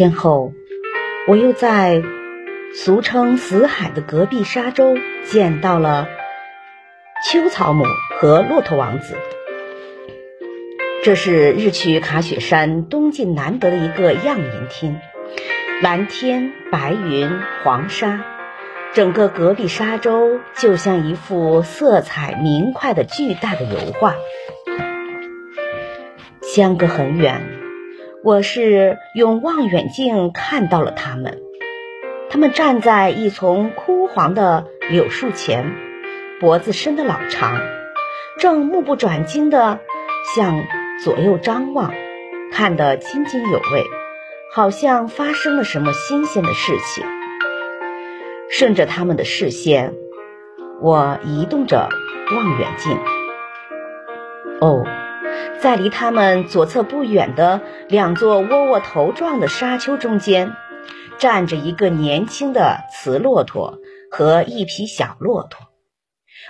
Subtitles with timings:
[0.00, 0.54] 天后，
[1.28, 2.02] 我又在
[2.72, 6.08] 俗称死海的隔壁沙洲见到了
[7.28, 7.84] 秋草母
[8.18, 9.18] 和骆驼王子。
[11.04, 15.02] 这是日去卡雪山东进难得的一个样颜天，
[15.82, 17.30] 蓝天白云
[17.62, 18.24] 黄沙，
[18.94, 24.14] 整个隔壁沙洲就像一幅色彩明快的巨大的油画，
[26.40, 27.59] 相隔很远。
[28.22, 31.40] 我是用望远镜看到了他们，
[32.28, 35.72] 他们站在一丛枯黄的柳树前，
[36.38, 37.58] 脖子伸得老长，
[38.38, 39.78] 正目不转睛地
[40.34, 40.62] 向
[41.02, 41.94] 左右张望，
[42.52, 43.84] 看得津津有味，
[44.52, 47.04] 好像发生了什么新鲜的事情。
[48.50, 49.94] 顺着他们的视线，
[50.82, 51.88] 我移动着
[52.36, 52.98] 望远镜。
[54.60, 54.84] 哦。
[55.60, 60.54] 在离他们左侧不远的两座窝窝头状的沙丘中间，
[61.18, 63.78] 站着一个年轻的雌骆驼
[64.10, 65.66] 和一匹小骆驼。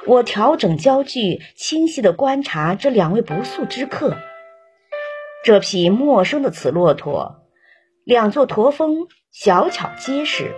[0.06, 4.16] 我调整焦距，清晰地观察这两位不速之客。
[5.42, 7.42] 这匹陌生的雌骆驼，
[8.04, 10.54] 两座驼峰小巧结实，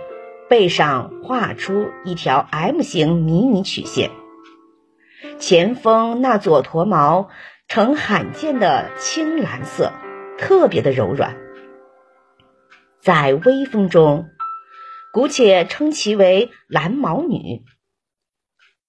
[0.47, 4.11] 背上画出一条 M 型迷你曲线。
[5.39, 7.29] 前峰那左驼毛。
[7.73, 9.91] 呈罕见的青蓝色，
[10.37, 11.35] 特别的柔软，
[13.01, 14.27] 在微风中，
[15.11, 17.63] 姑且称其为蓝毛女。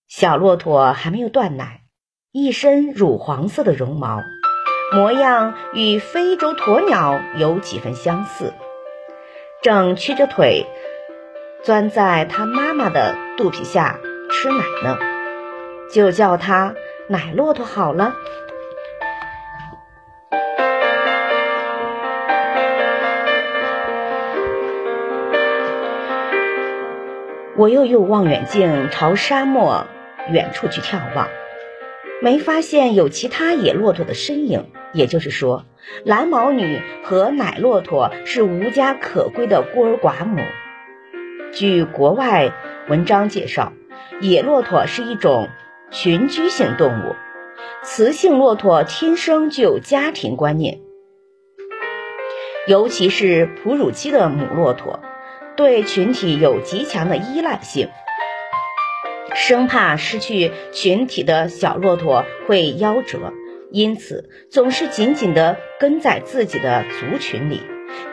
[0.06, 1.84] 小骆驼还没有断奶，
[2.30, 4.20] 一身乳黄色的绒毛，
[4.92, 8.52] 模样与非洲鸵鸟有几分相似，
[9.62, 10.66] 正屈着腿
[11.62, 13.98] 钻在它妈妈的肚皮下
[14.30, 14.98] 吃奶呢，
[15.90, 16.74] 就叫它
[17.08, 18.14] 奶骆驼好了。
[27.56, 29.86] 我又用望远镜朝沙漠
[30.28, 31.28] 远处去眺望，
[32.20, 34.66] 没发现有其他野骆驼的身影。
[34.92, 35.64] 也就是说，
[36.04, 40.40] 蓝毛女和奶骆驼是无家可归的孤儿寡母。
[41.52, 42.52] 据国外
[42.88, 43.72] 文章介绍，
[44.20, 45.48] 野骆驼是一种
[45.90, 47.16] 群居性动物，
[47.82, 50.78] 雌性骆驼天生就有家庭观念，
[52.68, 55.00] 尤其是哺乳期的母骆驼。
[55.56, 57.88] 对群体有极强的依赖性，
[59.34, 63.32] 生怕失去群体的小骆驼会夭折，
[63.70, 67.60] 因此总是紧紧地跟在自己的族群里，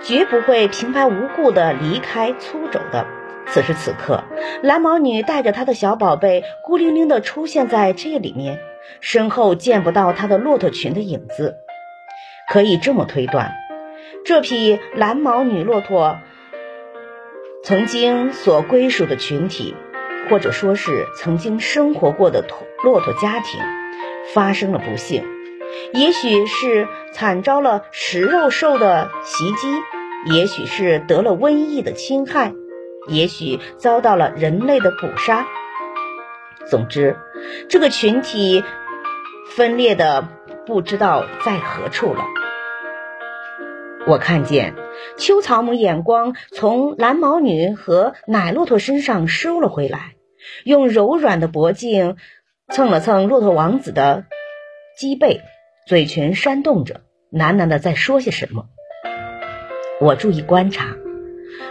[0.04, 3.08] 绝不会平白无故地离开粗肘的。
[3.48, 4.24] 此时此刻，
[4.62, 8.60] 蓝毛女带着她的小宝贝孤零零地出现在这里面，
[9.00, 11.56] 身后见不到她的骆驼群的影子。
[12.50, 13.54] 可以这么推断，
[14.26, 16.20] 这匹蓝毛女骆驼。
[17.64, 19.76] 曾经所归属的群体，
[20.30, 22.44] 或者说是曾经生活过的
[22.84, 23.62] 骆驼家庭，
[24.34, 25.24] 发生了不幸，
[25.94, 32.56] 也许是惨遭了食肉兽的袭击，也许是得了瘟疫的侵害，
[33.08, 35.46] 也许遭到了人类的捕杀。
[36.68, 37.16] 总之，
[37.70, 38.64] 这个群体
[39.52, 40.28] 分裂的
[40.66, 42.26] 不知道在何处了。
[44.08, 44.74] 我看见
[45.18, 50.16] 秋草母眼光从蓝毛女和奶骆驼身上收了回来，
[50.66, 52.18] 用柔软的脖颈
[52.70, 54.26] 蹭了蹭骆驼王子的
[54.98, 55.42] 脊背，
[55.86, 57.02] 嘴唇扇动着，
[57.32, 58.66] 喃喃的在说些什么。
[60.00, 60.96] 我注意观察，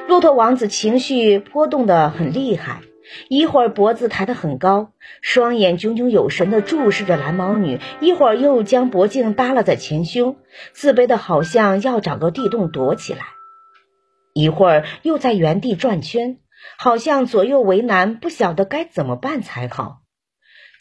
[0.06, 2.80] 骆驼王子情绪波动的很厉害。
[3.28, 10.36] 一会儿脖子抬得很高，双眼炯炯有神地注视着蓝毛女；一会儿又将脖颈耷拉在前胸，
[10.72, 13.20] 自卑的好像要找个地洞躲起来；
[14.32, 16.38] 一会儿又在原地转圈，
[16.78, 19.98] 好像左右为难，不晓得该怎么办才好。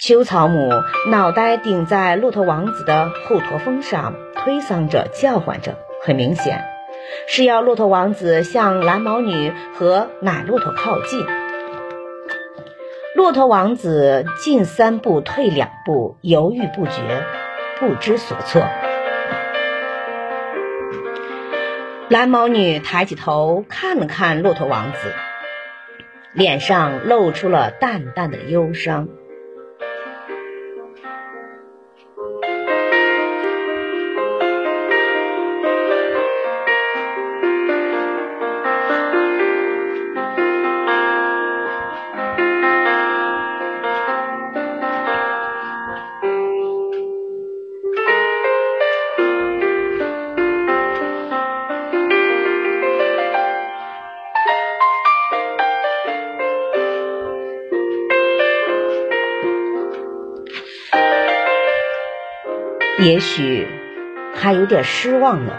[0.02, 0.70] 秋草母
[1.12, 6.64] 脑袋顶在骆驼王子的后驼峰上，推搡着，叫唤着，很明显
[7.28, 11.39] 是要骆驼王子向蓝毛女和奶骆驼靠近。
[13.16, 17.24] 骆驼王子进三步退两步，犹豫不决，
[17.80, 18.62] 不知所措。
[22.08, 25.14] 蓝毛女抬起头看了看骆驼王子，
[26.34, 29.08] 脸上露出了淡淡的忧伤。
[63.02, 63.66] 也许
[64.36, 65.54] 还有点失望呢，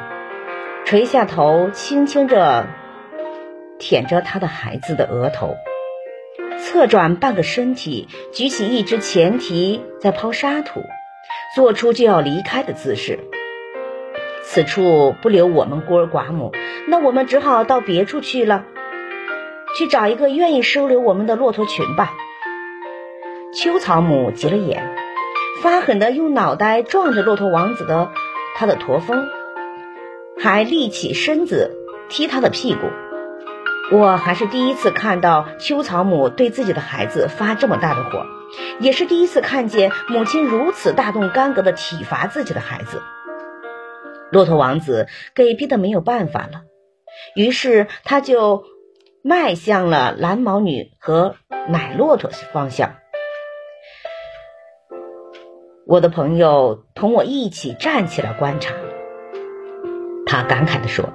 [0.85, 2.67] 垂下头，轻轻着
[3.79, 5.57] 舔着他的孩子的额头，
[6.59, 10.83] 侧转半个身体，举起一只前蹄在抛沙土，
[11.57, 13.19] 做出就要离开的姿势。
[14.43, 16.53] 此处不留我们孤儿寡母，
[16.89, 18.67] 那我们只好到别处去了，
[19.79, 22.13] 去找一个愿意收留我们的骆驼群吧。
[23.55, 25.00] 秋草母急了眼。
[25.63, 28.11] 发狠的用脑袋撞着骆驼王子的
[28.57, 29.29] 他的驼峰，
[30.39, 31.77] 还立起身子
[32.09, 32.89] 踢他的屁股。
[33.93, 38.25] 我还是第一次看到秋草母对自己的孩子发这么大的火，
[38.79, 43.03] 也是第一次看见母亲如此大动干戈的体罚自己的孩子。
[44.31, 46.63] 骆驼王子给逼的没有办法了，
[47.35, 48.63] 于是他就
[49.23, 51.35] 迈向了蓝毛女和
[51.69, 52.95] 奶骆驼方向。
[55.91, 58.77] 我的朋友同我一起站起来观察，
[60.25, 61.13] 他感慨地说：“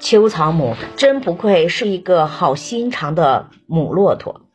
[0.00, 4.46] 秋草母真不愧是一个好心肠的母骆驼，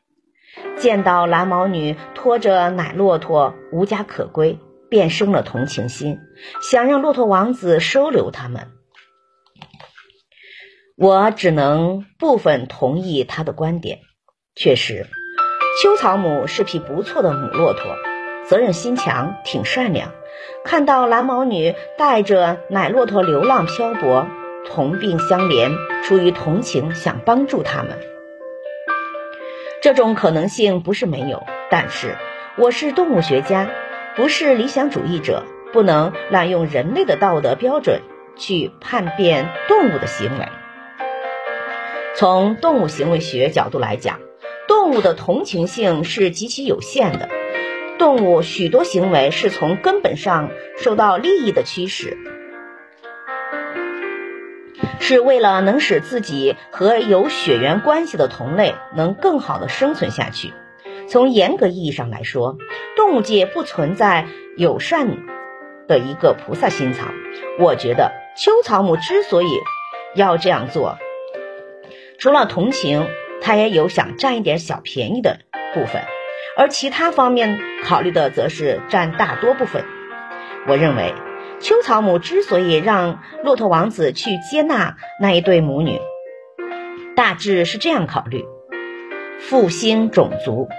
[0.77, 4.57] 见到蓝毛女拖着奶骆驼无家可归，
[4.89, 6.17] 便生了同情心，
[6.59, 8.71] 想让骆驼王子收留他们。
[10.97, 13.99] 我只能部分同意他的观点。
[14.55, 15.05] 确实，
[15.79, 17.83] 秋草母是匹不错的母骆驼。”
[18.47, 20.11] 责任心强，挺善良。
[20.63, 24.27] 看到蓝毛女带着奶骆驼流浪漂泊，
[24.65, 27.99] 同病相怜，出于同情想帮助他们。
[29.81, 32.15] 这种可能性不是没有，但是
[32.57, 33.69] 我是动物学家，
[34.15, 38.01] 不是理想主义者，不能滥用人类的道德标准
[38.37, 40.47] 去判别动物的行为。
[42.15, 44.19] 从动物行为学角度来讲，
[44.67, 47.27] 动物的同情性是极其有限的。
[47.99, 52.17] 动物许多行为是从根本上受到利益的驱使，
[54.99, 60.53] 是为了能使自己和有血缘关系的同类能更好的生存下去。
[61.07, 62.57] 从严格意义上来说，
[62.95, 65.07] 动物界不存在友善
[65.87, 67.13] 的一个菩萨心肠。
[67.59, 69.47] 我觉得秋草母之所以
[70.15, 70.97] 要这样做，
[72.17, 73.07] 除了同情，
[73.41, 75.39] 他也有想占一点小便宜的
[75.73, 76.01] 部分。
[76.55, 79.83] 而其他方面考虑的则是占大多部分。
[80.67, 81.13] 我认为，
[81.59, 85.99] 秋草母之所以让骆驼王子去接纳那一对母女，
[87.15, 88.45] 大致是这样考虑：
[89.39, 90.69] 复兴种族，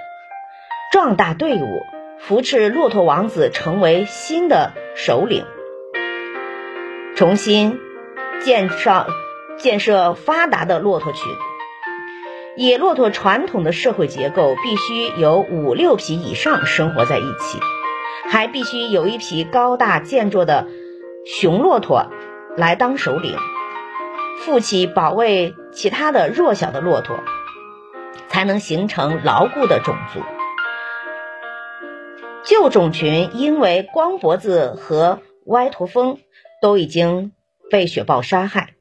[0.92, 1.82] 壮大队伍，
[2.18, 5.44] 扶持骆驼王子成为新的首领，
[7.16, 7.78] 重新
[8.40, 9.06] 建设
[9.58, 11.28] 建设发达的骆驼群。
[12.56, 17.58] 野骆驼传统的社会结构必须有五六匹以上生活在一起，
[18.28, 20.68] 还必须有一匹高大健壮的
[21.26, 22.06] 雄骆驼
[22.56, 23.36] 来当首领，
[24.38, 27.18] 负起保卫其他的弱小的骆驼，
[28.28, 30.20] 才能形成牢固的种族。
[32.44, 36.18] 旧种群因为光脖子和歪驼峰
[36.62, 37.32] 都已经
[37.68, 38.74] 被雪豹杀害。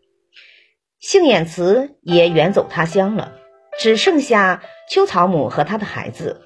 [0.99, 3.33] 杏眼慈也远走他乡了，
[3.79, 6.41] 只剩下秋草母和他的孩子，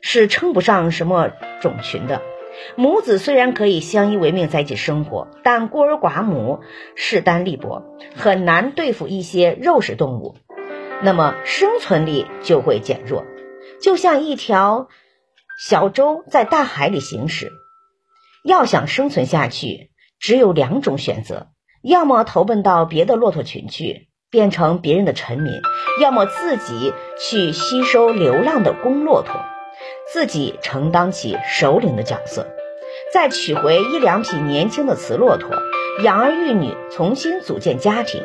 [0.00, 2.22] 是称不上什么种群的。
[2.76, 6.60] 母子虽然可以相依为命在一起生活，但孤儿寡母
[6.96, 10.36] 势单力薄，很难对付一些肉食动物，
[11.02, 13.24] 那么生存力就会减弱，
[13.80, 14.88] 就像一条
[15.60, 17.52] 小舟在大海里行驶，
[18.42, 21.48] 要想生存下去，只有两种选择。
[21.80, 25.54] 要么投奔到别的骆驼群去，变成别人的臣民；
[26.02, 29.40] 要么自己去吸收流浪的公骆驼，
[30.12, 32.46] 自己承担起首领的角色，
[33.10, 35.48] 再娶回一两匹年轻的雌骆驼，
[36.02, 38.22] 养儿育女，重新组建家庭。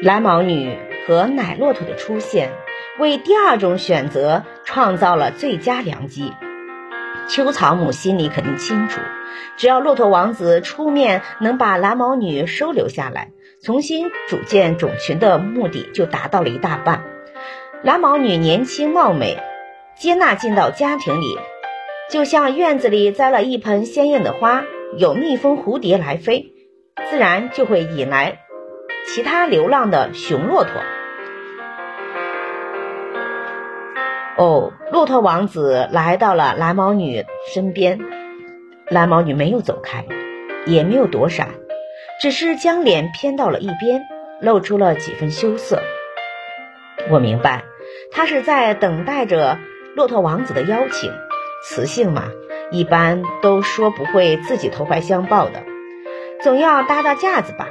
[0.00, 2.52] 蓝毛女和奶骆驼的出现，
[3.00, 6.32] 为第二种选择创造了最佳良机。
[7.26, 9.00] 秋草母心里肯定清楚，
[9.56, 17.02] 只要骆驼王子出面能把蓝毛女收留下来，重新组建种群的目的就达到了一大半。
[17.82, 19.36] 蓝毛女年轻貌美，
[19.98, 21.36] 接纳进到家庭里，
[22.08, 24.62] 就像院子里栽了一盆鲜艳的花，
[24.96, 26.52] 有蜜蜂、蝴蝶来飞，
[27.10, 28.42] 自然就会引来。
[29.10, 30.72] 其他流浪的雄骆驼。
[34.36, 37.24] 哦，骆驼王子来到了蓝毛女
[37.54, 38.00] 身边，
[38.88, 40.04] 蓝毛女没有走开，
[40.66, 41.48] 也没有躲闪，
[42.20, 44.02] 只是将脸偏到了一边，
[44.42, 45.82] 露出了几分羞涩。
[47.08, 47.64] 我明白，
[48.12, 49.58] 他是在等待着
[49.96, 51.10] 骆驼王子的邀请。
[51.64, 52.24] 雌性嘛，
[52.70, 55.64] 一般都说不会自己投怀相抱的，
[56.42, 57.68] 总要搭搭架子吧。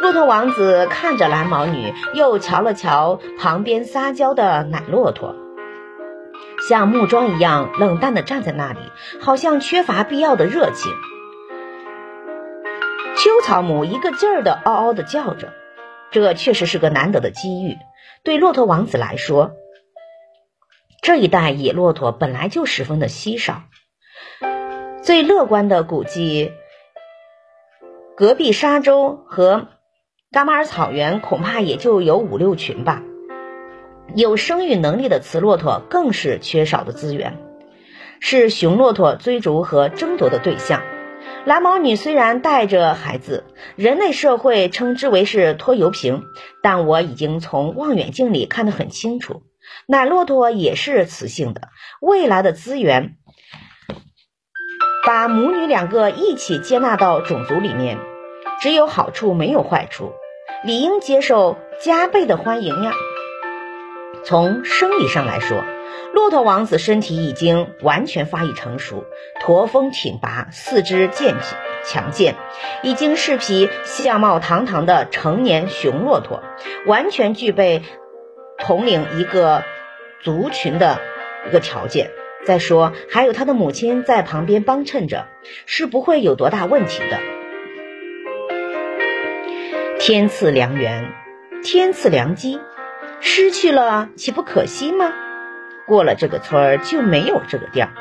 [0.00, 5.34] 骆驼王子看着蓝毛女，又瞧了瞧旁边撒娇的奶骆驼，
[6.68, 8.78] 像木桩一样冷淡的站在那里，
[9.20, 10.92] 好像缺乏必要的热情。
[13.16, 15.54] 秋草母一个劲儿的嗷嗷的叫着，
[16.10, 17.76] 这确实是个难得的机遇。
[18.22, 19.52] 对骆驼王子来说，
[21.00, 23.62] 这一代野骆驼本来就十分的稀少。
[25.02, 26.52] 最乐观的估计，
[28.14, 29.68] 隔壁沙洲和。
[30.32, 33.02] 噶玛尔草原恐怕也就有五六群吧，
[34.14, 37.38] 有生育能力的雌骆驼更是缺少的资源，
[38.20, 40.82] 是雄骆驼追逐和争夺的对象。
[41.44, 43.44] 蓝毛女虽然带着孩子，
[43.76, 46.24] 人类社会称之为是拖油瓶，
[46.60, 49.42] 但我已经从望远镜里看得很清楚，
[49.86, 51.68] 奶骆驼也是雌性的，
[52.00, 53.16] 未来的资源，
[55.06, 57.96] 把母女两个一起接纳到种族里面。
[58.60, 60.12] 只有好处没有坏处，
[60.64, 62.92] 理应接受加倍的欢迎呀。
[64.24, 65.62] 从生理上来说，
[66.14, 69.04] 骆驼王子身体已经完全发育成熟，
[69.40, 71.36] 驼峰挺拔，四肢健
[71.84, 72.34] 强健，
[72.82, 76.42] 已经是匹相貌堂堂的成年雄骆驼，
[76.86, 77.82] 完全具备
[78.58, 79.62] 统领一个
[80.22, 80.98] 族群的
[81.46, 82.10] 一个条件。
[82.46, 85.26] 再说，还有他的母亲在旁边帮衬着，
[85.66, 87.35] 是不会有多大问题的。
[89.98, 91.12] 天赐良缘，
[91.62, 92.60] 天赐良机，
[93.20, 95.12] 失去了岂不可惜吗？
[95.86, 97.92] 过了这个村儿就没有这个店儿。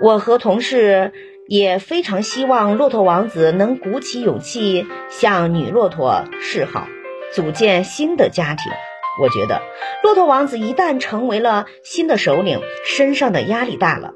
[0.00, 1.12] 我和同事
[1.46, 6.88] 也非常希望骆驼王子能鼓起勇气向女骆驼示好，
[7.32, 8.72] 组建新的家庭。
[9.20, 9.60] 我觉得，
[10.02, 14.14] 骆驼王子一旦成为了新的首领，身上的压力大了。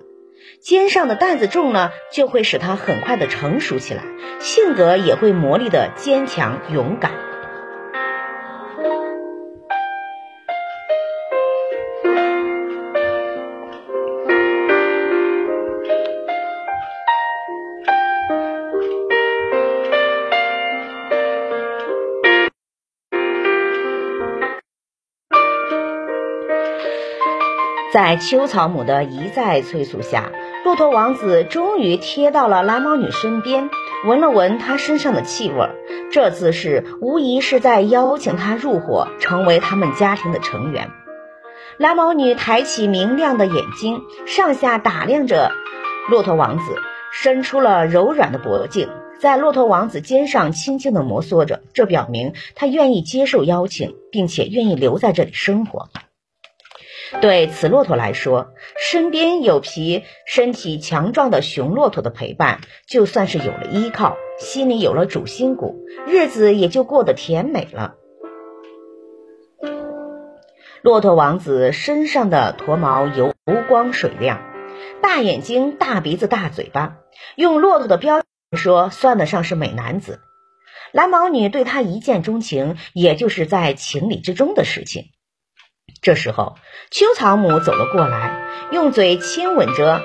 [0.62, 4.04] 肩上的担子重呢，就会使他很快的成熟起来，
[4.38, 7.31] 性格也会磨砺的坚强勇敢。
[27.92, 30.32] 在秋草母的一再催促下，
[30.64, 33.68] 骆驼王子终于贴到了蓝毛女身边，
[34.06, 35.68] 闻了闻她身上的气味。
[36.11, 40.88] 这次是无疑是在邀请她入伙，成为他们家庭的成员。
[41.76, 45.52] 蓝毛女抬起明亮的眼睛，上下打量着
[46.08, 46.76] 骆驼王子，
[47.12, 48.88] 伸出了柔软的脖颈，
[49.20, 51.61] 在骆驼王子肩上轻轻地摩挲着。
[51.75, 55.90] 这表明她愿意接受邀请，并且愿意留在这里生活。
[57.21, 67.95] 对此骆驼来说，身边有匹身体强壮的雄骆驼的陪伴，就算是有了依靠，心里有了主心骨，日子也就过得甜美了。
[70.81, 73.35] 骆驼王子身上的驼毛油
[73.69, 74.42] 光水亮，
[75.00, 76.97] 大眼睛、大鼻子、大嘴巴，
[77.37, 78.23] 用骆驼的标
[78.57, 80.21] 说，算得上是美男子。
[80.90, 85.04] 蓝毛女对他一见钟情，也就是在情理之中的事情。
[86.02, 86.56] 这时候，
[86.90, 88.42] 秋草母走了过来，
[88.73, 90.00] 用嘴亲吻着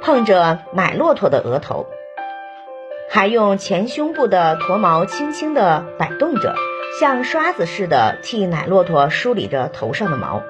[0.00, 1.88] 碰着奶骆驼的额头，
[3.10, 6.54] 还用前胸部的驼毛轻轻地摆动着，
[7.00, 10.40] 像刷子似的替奶骆驼梳理着头上的毛。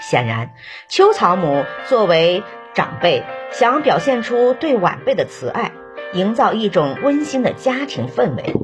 [0.00, 0.54] 显然，
[0.88, 5.72] 秋草母作为长辈，想表现出对晚辈的慈爱，
[6.14, 8.54] 营造一种温馨的家庭氛围。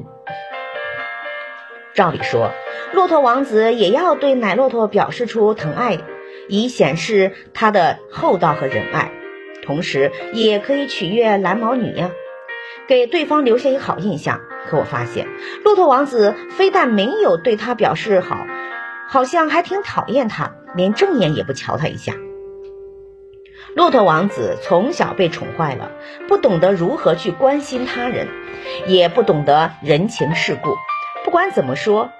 [1.95, 2.51] 照理说，
[2.91, 5.99] 骆驼王子也要对奶骆驼表示出疼爱，
[6.49, 9.13] 以显示他的厚道和仁爱，
[9.63, 12.11] 同时也可以取悦蓝毛女呀，
[12.85, 14.41] 给对方留下一个好印象。
[14.69, 15.25] 可我发现，
[15.63, 18.45] 骆驼王子非但没有对他表示好，
[19.07, 22.13] 好像还挺讨厌他，连正眼也不瞧他一下。
[23.73, 25.91] 骆驼王子从小被宠坏了，
[26.27, 28.27] 不懂得如何去关心他人，
[28.85, 30.75] 也不懂得人情世故。
[31.25, 32.11] 不管怎么说，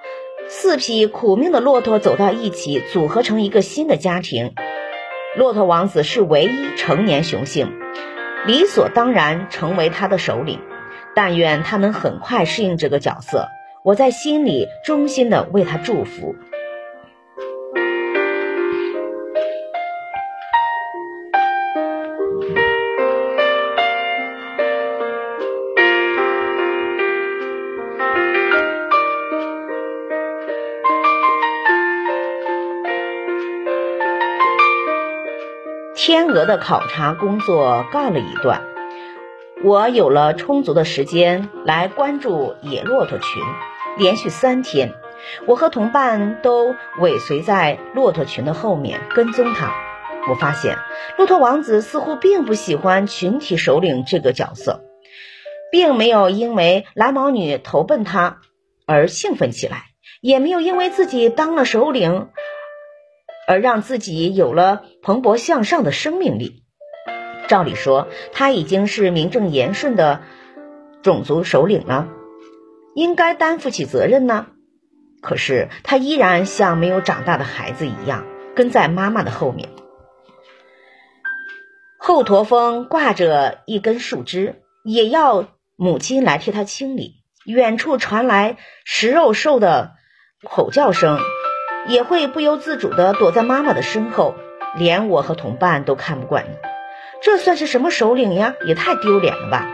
[0.48, 4.52] 四匹苦命的骆驼走到一起，组合成一个新的家庭。
[5.36, 7.72] 骆驼王子是唯一成年雄性，
[8.46, 10.58] 理所当然成为他的首领。
[11.14, 13.46] 但愿他能很快适应这个角色，
[13.84, 16.34] 我在心里衷心的为他祝福。
[36.06, 38.62] 天鹅的考察工作告了一段，
[39.64, 43.42] 我有了充足的时间来关注野骆驼群。
[43.98, 44.94] 连续三天，
[45.48, 49.74] 我和同伴都尾随在骆驼群的后面跟踪它。
[50.30, 50.78] 我发现，
[51.18, 54.84] 骆驼王子似乎并不喜欢群体首领这个角色，
[55.72, 58.38] 并没有因为蓝毛女投奔他
[58.86, 59.86] 而兴奋起来，
[60.20, 62.28] 也没有因为自己当了首领。
[63.46, 66.64] 而让自己有了蓬勃向上的生命力。
[67.48, 70.22] 照理说，他已经是名正言顺的
[71.02, 72.08] 种族首领了，
[72.94, 74.48] 应该担负起责任呢。
[75.22, 79.68] 可是他依然像没有长大的孩子一样，跟在妈妈的后面。
[81.98, 87.22] 后驼峰挂着一根树枝，也要母亲来替他清理。
[87.44, 89.92] 远处传来食肉兽的
[90.42, 91.18] 吼叫声。
[91.88, 94.34] 也会不由自主地躲在妈妈的身后，
[94.76, 96.44] 连我和同伴都看不惯。
[97.22, 98.54] 这算是什么首领呀？
[98.66, 99.66] 也太丢脸了吧！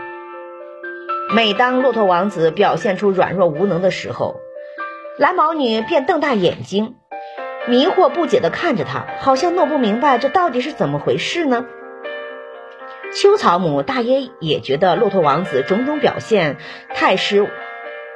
[1.35, 4.35] 每当骆驼王子表现出软弱无能的时候，
[5.17, 6.95] 蓝毛女便瞪大眼睛，
[7.67, 11.65] 迷惑不解地看着他，好像弄不明白这到底是怎么回事呢。
[13.15, 16.57] 秋草母大约也觉得骆驼王子种种表现
[16.93, 17.47] 太失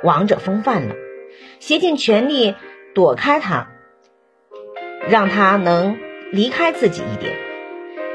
[0.03, 0.95] 王者风范了，
[1.59, 2.55] 竭尽全力
[2.95, 3.69] 躲开他。
[5.09, 5.97] 让他能
[6.31, 7.37] 离开自己一点，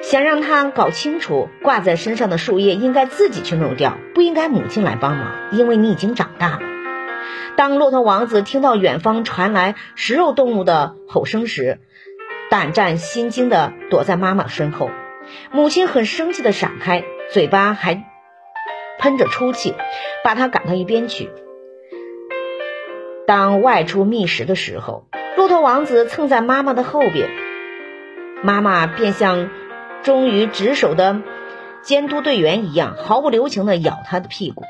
[0.03, 6.61] 想让他搞清楚挂在身上的树叶应该自己去弄掉，不应该母亲来帮忙，因为你已经长大了。
[7.57, 11.79] 当骆驼王子听到远方传来食肉动物的吼声时，
[12.51, 14.91] 胆战心惊地躲在妈妈身后。
[15.51, 18.05] 母亲很生气地闪开，嘴巴还
[18.99, 19.75] 喷着粗气，
[20.25, 21.31] 把他赶到一边去。
[23.27, 25.07] 当外出觅食的时候。
[25.37, 27.31] 骆驼王子蹭在妈妈的后边，
[28.43, 29.51] 妈妈便像
[30.03, 31.23] 忠于职守的
[31.83, 34.63] 监督队员一样，毫不留情地咬他的屁股。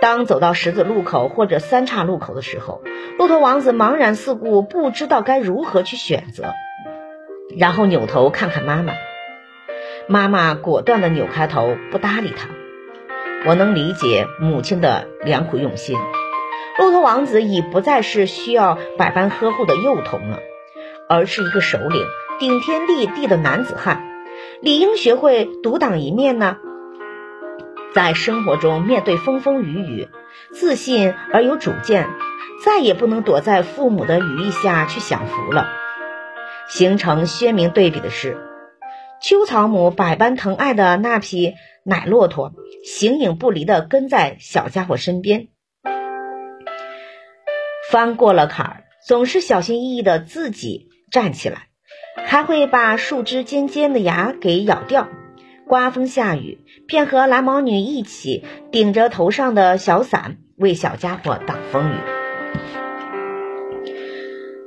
[0.00, 2.82] 当走到十字路口或者三岔路口的时候，
[3.16, 6.52] 骆驼王子茫然四顾，不知道该如何去选择，
[7.56, 8.92] 然后扭头看看妈妈。
[10.08, 12.48] 妈妈果断地扭开头，不搭理他。
[13.46, 15.96] 我能理解母亲的良苦用心。
[16.78, 20.40] 骆驼王子已不再是需要百般呵护的幼童了，
[21.08, 22.04] 而是一个首领，
[22.38, 24.04] 顶天立地的男子汉，
[24.60, 26.58] 理应学会独当一面呢。
[27.94, 30.08] 在生活中面对风风雨雨，
[30.52, 32.10] 自信而有主见，
[32.62, 35.66] 再也不能躲在父母的羽翼下去享福了。
[36.68, 38.36] 形成鲜明对比的是，
[39.22, 42.52] 秋草母百般疼爱的那匹奶骆驼，
[42.84, 45.48] 形影不离地跟在小家伙身边。
[47.96, 51.68] 翻过了坎儿，总是小心翼翼的自己站起来，
[52.26, 55.08] 还会把树枝尖尖的牙给咬掉。
[55.66, 61.96] 刮风下雨，便和蓝毛女一起顶着头上的小伞，为小家伙挡风雨。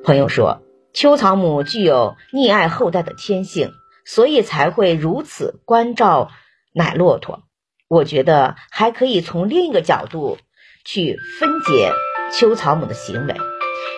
[0.04, 3.74] 朋友说，秋草母具有溺爱后代的天性，
[4.08, 6.32] 所以才会如此关照
[6.74, 7.44] 奶骆驼。
[7.88, 10.39] 我觉得还可以从另一个角度
[10.84, 11.92] 去分解
[12.32, 13.36] 秋草母的行为。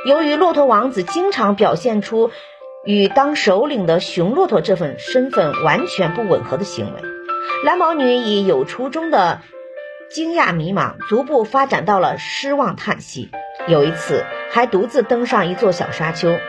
[0.05, 2.31] 由于骆驼王子经常表现出。
[2.83, 7.01] 与当首领的雄骆驼这份身份完全不吻合的行为，
[7.63, 9.41] 蓝毛女以有初衷的
[10.09, 13.29] 惊讶迷茫，逐步发展到了失望叹息。
[13.67, 16.39] 有一次，还独自登上一座小沙丘，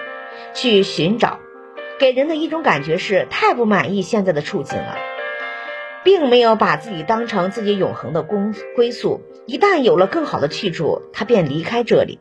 [0.55, 1.39] 去寻找，
[1.99, 4.97] 给人的一种感觉是太不满意现在的处境了，
[6.05, 8.39] 并没有把自己当成自己永恒的归
[8.75, 9.21] 归宿。
[9.47, 12.21] 一旦有了更好的去处，他便离开这里。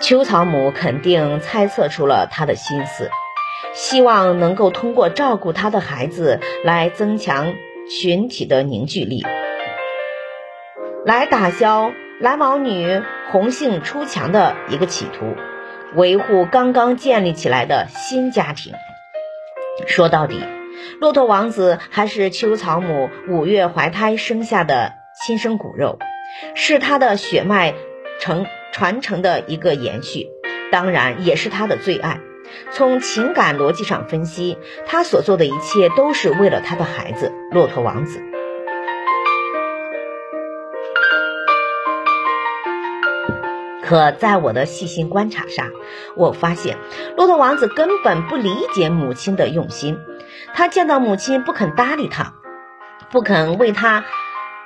[0.00, 3.10] 秋草母肯定猜测出了他的心思，
[3.72, 7.54] 希望能够通过照顾他的孩子来增强
[7.88, 9.24] 群体的凝聚力，
[11.04, 15.34] 来打消蓝毛女红杏出墙的一个企图，
[15.94, 18.72] 维护刚刚建立起来的新家庭。
[19.86, 20.42] 说到底，
[21.00, 24.92] 骆驼王子还是秋草母五月怀胎生下的
[25.24, 25.98] 亲生骨肉，
[26.54, 27.74] 是他的血脉
[28.20, 28.46] 承。
[28.72, 30.28] 传承的一个延续，
[30.70, 32.20] 当然也是他的最爱。
[32.72, 38.22] 从情感逻辑上分析，他所做的一切都是为了他的孩子——骆驼王子。
[43.82, 45.70] 可在我的细心观察上，
[46.16, 46.76] 我发现
[47.16, 49.98] 骆驼王子根本不理解母亲的用心。
[50.54, 52.34] 他见到母亲不肯搭理他，
[53.10, 54.04] 不肯为他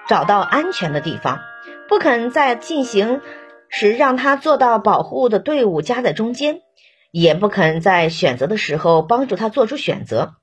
[0.08, 1.38] 找到安全的地方，
[1.88, 3.20] 不肯在进行。
[3.76, 6.60] 时让他坐到保护的队伍夹在中间，
[7.16, 10.34] 也不肯在选择的时候帮助他做出选择。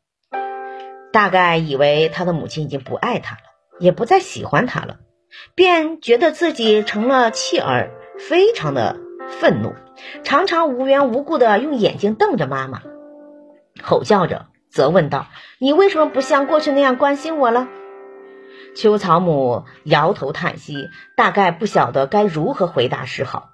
[1.12, 3.42] 大概以为他的母亲已经不爱他了，
[3.78, 5.00] 也不再喜欢他了，
[5.54, 9.74] 便觉得自己成了弃儿，非常的愤怒，
[10.24, 12.84] 常常无缘无故的用眼睛瞪着妈妈，
[13.84, 15.28] 吼叫着责问道
[15.60, 17.68] ：“你为什么不像过去那样关心我了？”
[18.78, 23.50] 秋草母摇头叹息，大概不晓得该如何回答是好。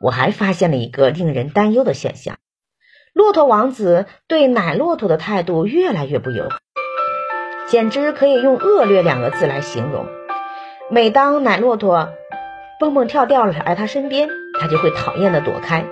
[0.00, 2.36] 我还发现了一个令人担忧的现象：
[3.12, 6.58] 骆驼王子对奶骆驼的态度越来越不友好，
[7.68, 10.06] 简直可以用恶劣两个字来形容。
[10.90, 12.10] 每当奶骆驼
[12.78, 14.28] 蹦蹦跳跳来他身边，
[14.60, 15.84] 他就会讨厌的躲开，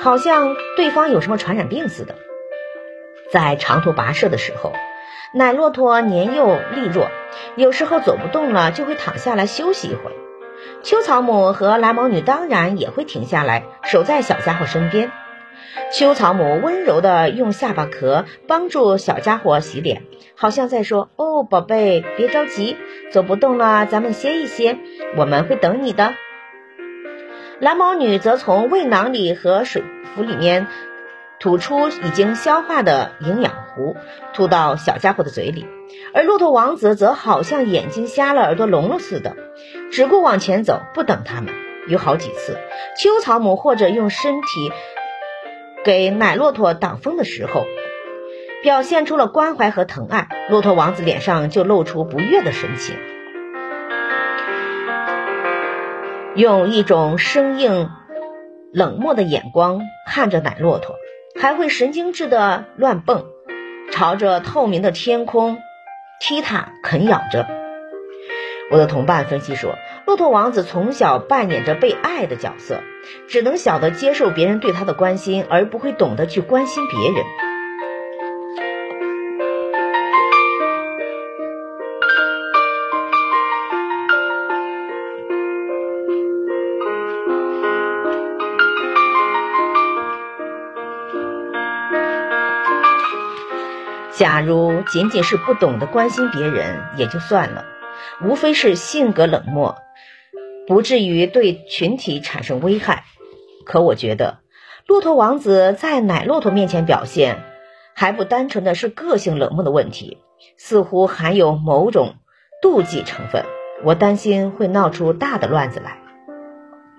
[0.00, 2.14] 好像对方有什么传染病似的。
[3.32, 4.72] 在长途跋涉的时候。
[5.34, 7.10] 奶骆驼年幼力弱，
[7.54, 10.16] 有时候走不动了，就会躺下来休息一会儿。
[10.82, 15.10] 秋草母和蓝毛女当然也会停下来，守在小家伙身边。
[15.92, 20.02] 秋草母温柔地用下巴壳帮助小家伙洗脸，
[20.36, 22.76] 好像在说：“哦，宝贝，别着急，
[23.10, 24.78] 走不动了，咱们歇一歇，
[25.16, 26.14] 我们会等你的。”
[27.60, 29.82] 蓝毛女则从胃囊里和水
[30.14, 30.66] 壶里面。
[31.40, 33.96] 吐出已经消化的营养糊，
[34.34, 35.66] 吐到小家伙的嘴里，
[36.12, 39.36] 而骆驼王子则好像眼睛瞎了、耳朵聋了似的，
[39.92, 41.54] 只顾往前走，不等他们。
[41.86, 42.58] 有好几次，
[42.98, 44.72] 秋草母或者用身体
[45.84, 47.64] 给奶骆驼挡风的时候，
[48.62, 52.96] 表现出了关怀和疼爱，骆驼王子脸上就露出不悦的神情，
[56.34, 57.88] 用一种生硬、
[58.72, 60.96] 冷漠的眼光看着奶骆驼。
[61.40, 63.26] 还会神经质的乱蹦，
[63.92, 65.58] 朝着透明的天空
[66.20, 67.46] 踢踏啃咬着。
[68.70, 72.80] 我的同伴分析说，骆驼王子从小扮演着被爱的角色，
[73.28, 77.24] 只能晓得接受别人对他的关心，而不会懂得去关心别人。
[94.18, 97.64] 假如仅仅是不懂得关心别人也就算了，
[98.20, 99.76] 无非是性格冷漠，
[100.66, 103.04] 不至于对群体产生危害。
[103.64, 104.40] 可我觉得，
[104.88, 107.44] 骆驼王子在奶骆驼面前表现，
[107.94, 110.18] 还不单纯的是个性冷漠的问题，
[110.56, 112.16] 似乎含有某种
[112.60, 113.44] 妒忌成分。
[113.84, 115.98] 我担心会闹出大的乱子来。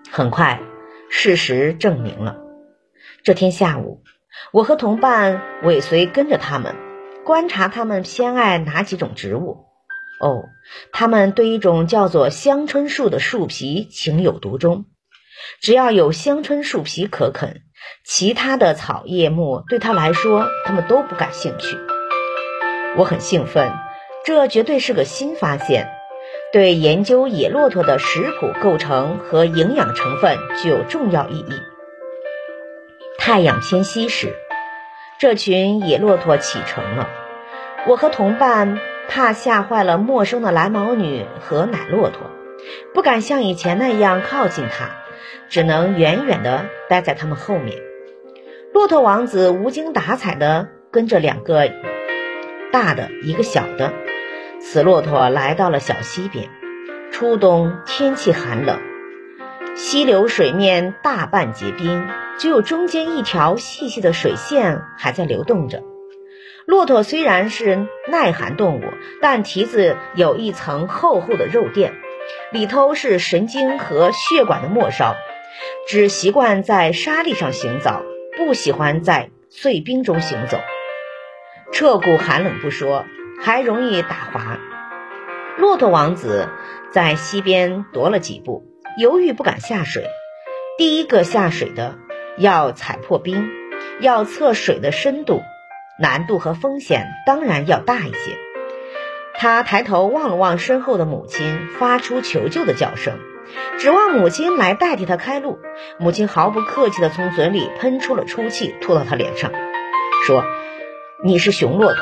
[0.10, 0.62] 很快，
[1.10, 2.38] 事实证明了，
[3.24, 4.04] 这天下午，
[4.54, 6.76] 我和同伴尾随跟着他们，
[7.26, 9.66] 观察他们偏爱哪几种植物。
[10.20, 10.44] 哦，
[10.92, 14.86] 他们对一种叫做香椿树的树皮情有独钟，
[15.62, 17.62] 只要有香椿树皮可啃，
[18.06, 21.78] 其他的草叶木对他来说，他们都不感兴趣。
[22.98, 23.72] 我很兴奋，
[24.26, 25.90] 这绝对是个新发现。
[26.52, 31.54] 对研究野骆驼的食谱构成和营养成分具有重要意义。
[33.20, 34.34] 太阳偏西时，
[35.20, 37.10] 这群野骆驼启程了。
[37.88, 38.80] 我和同伴
[39.10, 42.22] 怕吓坏了陌生的蓝毛女和奶骆驼，
[42.94, 44.92] 不敢像以前那样靠近它，
[45.50, 47.80] 只能远远地待在它们后面。
[48.74, 51.70] 骆驼王子无精打采地跟着两个
[52.72, 53.92] 大的，一个小的。
[54.62, 56.50] 此骆驼来到了小溪边。
[57.12, 58.80] 初冬天气寒冷，
[59.76, 62.08] 溪流水面大半结冰，
[62.40, 65.84] 只有中间一条细细的水线还在流动着。
[66.66, 68.84] 骆驼虽然是耐寒动物，
[69.22, 71.94] 但蹄子有一层厚厚的肉垫，
[72.52, 75.16] 里头是神经和血管的末梢，
[75.88, 78.02] 只习惯在沙砾上行走，
[78.38, 80.58] 不喜欢在碎冰中行走。
[81.72, 83.06] 彻骨寒冷不说。
[83.42, 84.60] 还容易打滑。
[85.58, 86.50] 骆驼王子
[86.92, 88.66] 在溪边踱了几步，
[88.98, 90.04] 犹豫不敢下水。
[90.78, 91.98] 第一个下水的
[92.40, 93.50] 要踩破冰，
[94.00, 95.44] 要测水的深度，
[96.00, 98.38] 难度和风险当然要大一些。
[99.36, 103.20] 他抬头望了望身后的母亲，发出求救的叫声，
[103.78, 105.60] 指望母亲来代替他开路。
[105.98, 109.52] 母亲毫不客气地从嘴里喷出了出气，吐到他脸上，
[110.26, 110.44] 说
[111.24, 112.02] ：“你是雄骆驼。”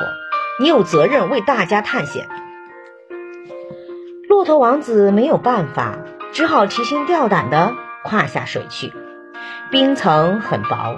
[0.59, 2.27] 你有责任为大家探险。
[4.27, 5.99] 骆驼王子没有办法，
[6.31, 8.91] 只好提心吊胆地跨下水去。
[9.69, 10.95] 冰层很薄，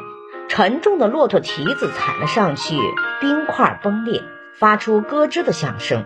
[0.47, 2.75] 沉重的骆驼蹄子踩了上去，
[3.19, 4.21] 冰块崩裂，
[4.59, 6.05] 发出咯吱的响声。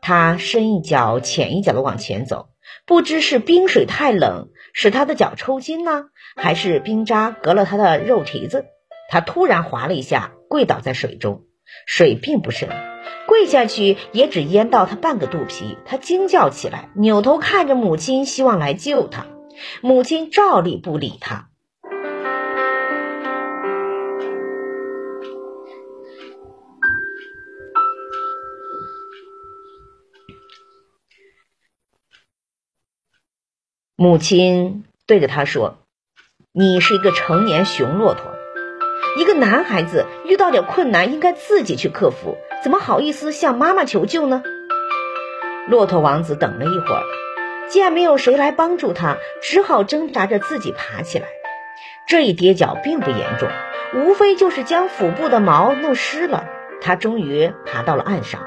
[0.00, 2.48] 他深一脚浅一脚地往前走，
[2.86, 8.64] 不知是冰水太冷使他的脚抽筋呢，还是冰渣隔了他的肉蹄子。
[9.10, 11.42] 他突然滑了一下，跪倒在水中。
[11.84, 12.70] 水并不深，
[13.26, 15.76] 跪下去也只淹到他半个肚皮。
[15.84, 19.26] 他惊叫起来，扭头看着母亲，希望来救他。
[19.82, 21.50] 母亲照例不理他。
[33.98, 35.78] 母亲对着他说
[36.52, 38.24] ：“你是一个成年雄骆驼。”
[39.16, 44.42] 一个男孩子遇到点困难，应该自己去克服，怎么好意思向妈妈求救呢？
[45.66, 47.02] 骆驼王子等了一会儿，
[47.70, 51.26] 见没有谁来帮助他，只好挣扎着自己爬起来。
[52.06, 53.48] 这一跌脚并不严重，
[53.94, 56.44] 无非就是将腹部的毛弄湿了。
[56.82, 58.42] 他终于爬到了岸上，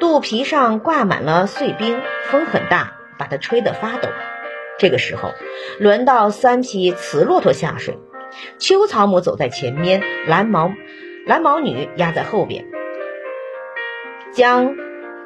[0.00, 4.08] 肚皮上挂满了碎冰，风很大，把他吹得发抖。
[4.78, 5.32] 这个时候，
[5.78, 7.98] 轮到三匹雌骆驼下水。
[8.58, 10.70] 秋草母走在前面，蓝毛
[11.26, 12.66] 蓝毛女压在后边，
[14.32, 14.76] 将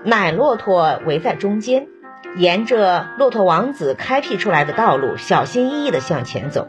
[0.04, 1.88] 奶骆驼围在中间，
[2.36, 6.68] 沿着骆驼王子开辟出来的道路，小心翼翼地向前走。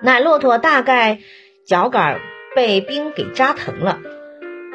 [0.00, 1.20] 奶骆驼大概
[1.66, 2.20] 脚杆
[2.56, 4.00] 被冰给扎疼了，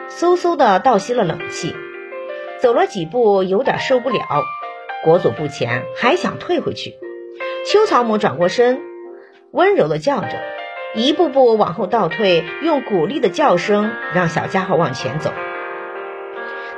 [0.08, 1.76] 嗖嗖地倒吸了冷气，
[2.62, 4.22] 走了几步有点受不了，
[5.06, 6.96] 裹足不前，还想退回去。
[7.72, 8.82] 秋草母转过身。
[9.52, 10.30] 温柔的叫着，
[10.96, 15.32] 一步步往后倒退，用鼓励的叫声让小家伙往前走。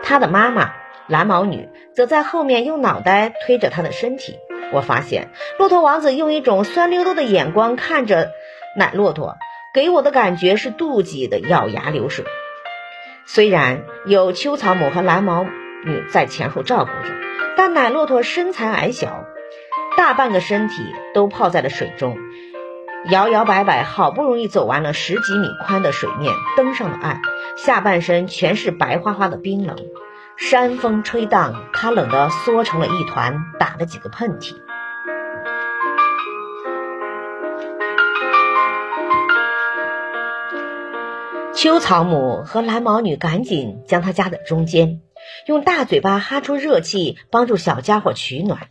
[0.03, 0.73] 他的妈妈
[1.07, 4.35] 蓝毛女则在后面用脑袋推着他的身体。
[4.73, 8.31] 我发现骆驼王子用一种酸溜溜的眼光看着
[8.75, 9.37] 奶骆驼，
[9.73, 12.25] 给我的感觉是妒忌的，咬牙流水。
[13.25, 15.45] 虽然有秋草母和蓝毛
[15.88, 17.15] 女在前后照顾着，
[17.56, 19.23] 但奶骆驼身材矮小，
[19.95, 22.17] 大半个身体都泡在了水中。
[23.10, 27.21] 摇摇摆摆，好不容易走完了十几米宽的水面，登上了岸，
[27.56, 29.78] 下半身全是白花花的冰冷。
[30.36, 34.56] 山风吹荡，他冷得缩成了一团，打了几个喷嚏。
[41.54, 45.02] 秋草母和蓝毛女赶紧将他夹在中间，
[45.45, 48.67] 用大嘴巴哈出热气，帮助小家伙取暖。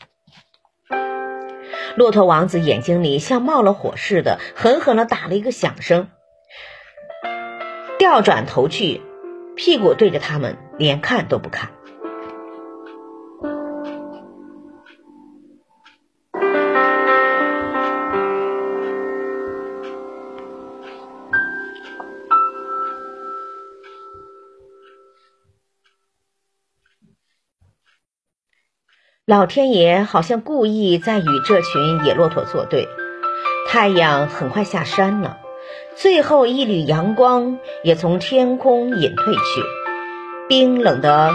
[1.97, 6.09] 骆驼王子眼睛里像冒了火似的，狠狠地打了一个响声，
[7.99, 9.01] 调转头去，
[9.57, 11.76] 屁股对着他们，连看都不看。
[29.29, 32.89] 老天爷好像故意在与这群野骆驼作对。
[33.67, 35.39] 太阳很快下山了，
[35.97, 39.41] 最后一缕阳光也从天空隐退去，
[40.49, 41.33] 冰冷的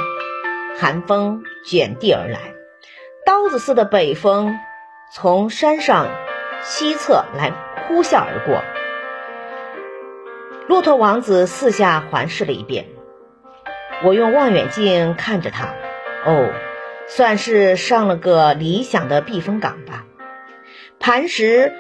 [0.80, 2.40] 寒风卷地而来，
[3.26, 4.58] 刀子似的北风
[5.12, 6.08] 从山上
[6.62, 7.52] 西侧来
[7.90, 8.62] 呼啸而过。
[10.70, 12.86] 骆驼王子四下环视了一遍，
[14.06, 15.74] 我用望远镜看着他，
[16.26, 16.50] 哦，
[17.14, 20.06] 算是上了个理想的避风港吧。
[20.98, 21.74] 磐石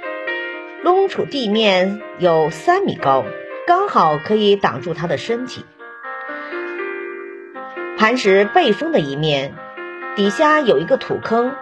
[0.83, 3.23] 隆处地面有三米高，
[3.65, 5.63] 刚好可以挡住他的身体。
[7.97, 9.55] 磐石背风的一面，
[10.17, 11.55] 底下有一个土坑，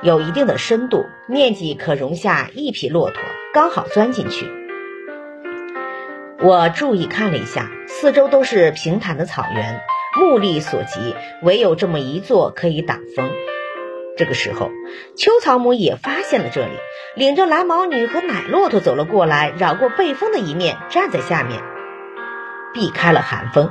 [0.00, 3.20] 有一定的深度，面积可容下一匹骆驼，
[3.52, 4.46] 刚好钻进去。
[6.38, 9.80] 我注意看了一下，四周都是平坦的草原，
[10.14, 13.30] 目力所及，唯有这么一座可以挡风。
[14.16, 14.70] 这个时候，
[15.16, 16.72] 秋草母也发现了这里，
[17.16, 21.62] 领着蓝毛女和奶骆驼走了过来，绕过背风的一面，站在下面，
[22.74, 23.70] 避开了寒风。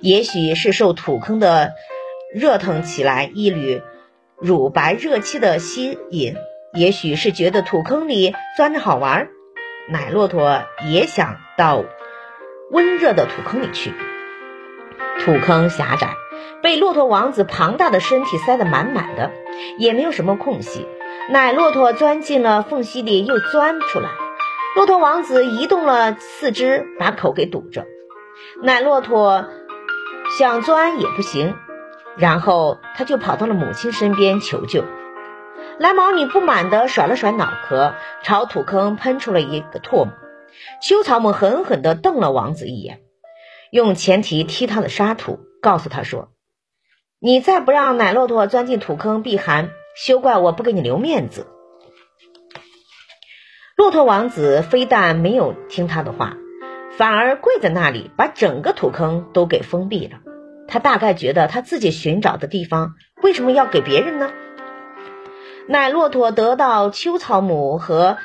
[0.00, 1.72] 也许是受土坑的
[2.32, 3.82] 热腾起来一缕
[4.38, 6.36] 乳白热气的吸引，
[6.72, 9.28] 也许是觉得土坑里钻着好玩。
[9.88, 11.84] 奶骆驼也想到
[12.70, 13.92] 温热的土坑里去，
[15.20, 16.14] 土坑狭窄，
[16.62, 19.32] 被骆驼王子庞大的身体塞得满满的，
[19.78, 20.86] 也没有什么空隙。
[21.30, 24.10] 奶骆驼钻进了缝隙里，又钻出来。
[24.76, 27.86] 骆驼王子移动了四肢，把口给堵着。
[28.62, 29.46] 奶骆驼
[30.38, 31.56] 想钻也不行，
[32.16, 34.84] 然后他就跑到了母亲身边求救。
[35.78, 40.12] 蓝毛女不满地甩了甩脑壳，朝土坑喷出了一个唾沫。
[40.80, 43.00] 秋草们狠狠地瞪了王子一眼，
[43.70, 46.30] 用前蹄踢他的沙土，告诉他说
[47.18, 51.46] ：“你再不让奶骆驼钻进土坑避寒，休怪我不给你留面子。”
[53.76, 56.36] 骆驼王子非但没有听他的话，
[56.96, 60.20] 反而跪在那里，把整个土坑都给封闭了。
[60.68, 64.32] 他大概觉得他自己寻找的地方为什么要给别人呢？
[65.68, 68.18] 奶骆驼得到秋草母和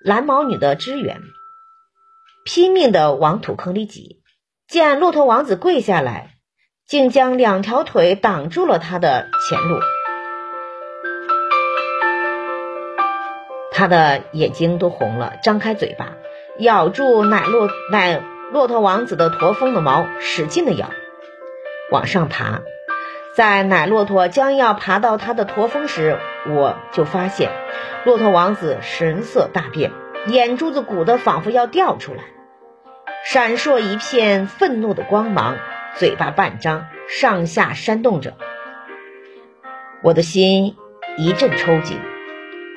[0.00, 1.20] 蓝毛女的支援，
[2.44, 4.22] 拼命地往土坑里挤。
[4.66, 6.30] 见骆驼王子跪下来，
[6.86, 9.78] 竟将两条腿挡住了他的前路。
[13.70, 16.12] 他的眼睛都红了，张开嘴巴，
[16.58, 18.22] 咬住奶骆奶
[18.52, 20.88] 骆驼王子的驼峰的毛，使劲的咬，
[21.90, 22.62] 往上爬。
[23.36, 27.50] 在奶骆驼将要爬到他的驼峰时，我就发现，
[28.04, 29.92] 骆驼王子神色大变，
[30.28, 32.22] 眼珠子鼓得仿佛要掉出来，
[33.24, 35.56] 闪烁一片愤怒的光芒，
[35.96, 38.34] 嘴巴半张，上下扇动着。
[40.02, 40.76] 我的心
[41.16, 41.98] 一阵抽筋，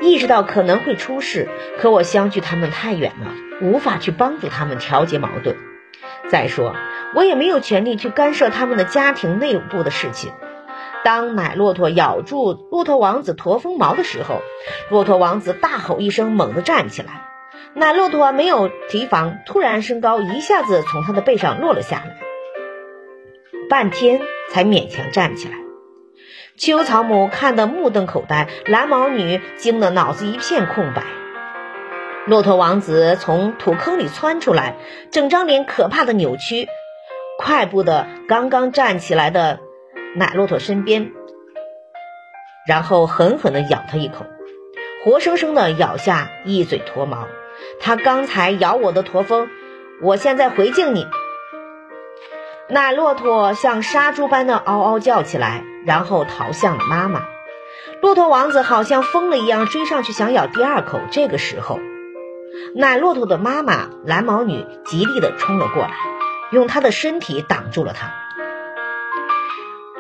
[0.02, 5.58] 意识到可能会出事，可我相距他们太远了，无法去帮助他们调节矛盾。
[6.30, 6.74] 再说，
[7.14, 10.32] 我也没有权利去干涉他们的家庭内部的事情。
[11.04, 14.42] 当奶骆驼咬住骆驼王子驼峰毛的时候，
[14.90, 17.27] 骆驼王子大吼一声，猛地站起来。
[17.80, 22.18] 奶骆驼没有提防，突然升高，一下子从他的背上落了下来，
[23.70, 25.54] 半天才勉强站起来。
[26.58, 31.04] 秋草母看得目瞪口呆，蓝毛女惊得脑子一片空白。
[32.26, 34.76] 骆驼王子从土坑里窜出来，
[35.12, 36.68] 整张脸可怕的扭曲，
[37.38, 39.60] 快步的刚刚站起来的。
[40.16, 41.12] 奶骆驼身边，
[42.68, 44.26] 然后狠狠地咬他一口，
[45.04, 47.28] 活生生地咬下一嘴驼毛。
[47.80, 49.50] 他刚才咬我的驼峰，
[50.02, 51.08] 我现在回敬你。
[52.70, 57.22] 奶骆驼像杀猪般的嗷嗷叫起来，然后逃向了妈妈。
[58.02, 61.00] 骆驼王子好像疯了一样追上去想咬第二口。
[61.12, 61.80] 这个时候，
[62.76, 65.92] 奶骆驼的妈妈蓝毛女极力地冲了过来，
[66.52, 68.12] 用她的身体挡住了它。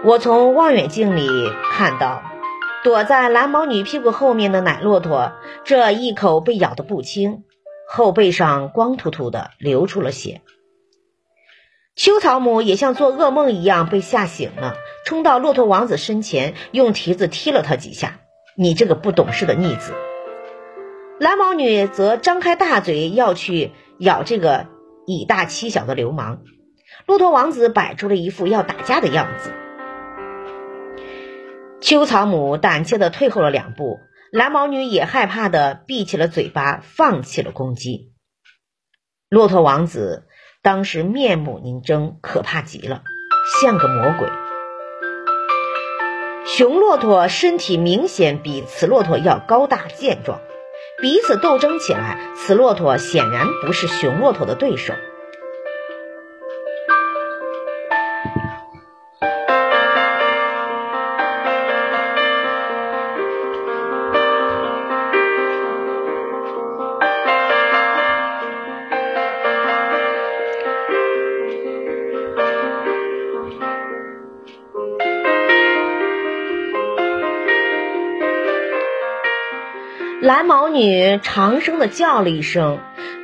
[0.03, 1.27] 我从望远镜里
[1.71, 2.21] 看到，
[2.83, 5.31] 躲在蓝毛女屁股后面的奶骆驼，
[5.63, 7.43] 这一口被咬得不轻，
[7.88, 10.41] 后背上光秃秃的，流出了血。
[11.95, 14.75] 秋草母也像做噩梦一样被吓醒了，
[15.05, 18.19] 冲到骆驼王子身前，用蹄子踢了他几下
[18.55, 19.93] ：“你这个不懂事的逆子！”
[21.19, 24.67] 蓝毛女则张开大嘴要去咬这个
[25.07, 26.41] 以大欺小的流氓。
[27.07, 29.51] 骆驼王子摆出了一副要打架的样子。
[31.81, 33.99] 秋草母胆怯的退后了两步，
[34.32, 38.11] 蓝毛女也害怕的闭起了嘴巴，放弃了攻击。
[39.30, 40.28] 骆驼王子
[40.61, 43.03] 当时面目凝狰，可怕极了，
[43.61, 44.28] 像个魔鬼。
[46.45, 50.41] 雄骆驼身体明显比雌骆驼要高大健壮，
[51.01, 54.93] 彼此斗争起来，雌骆驼显然不是雄骆驼的对手。
[80.28, 82.80] 蓝毛女长声的叫了一声，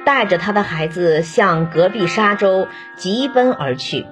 [0.05, 4.05] 带着她的孩子向隔壁沙洲疾奔而去。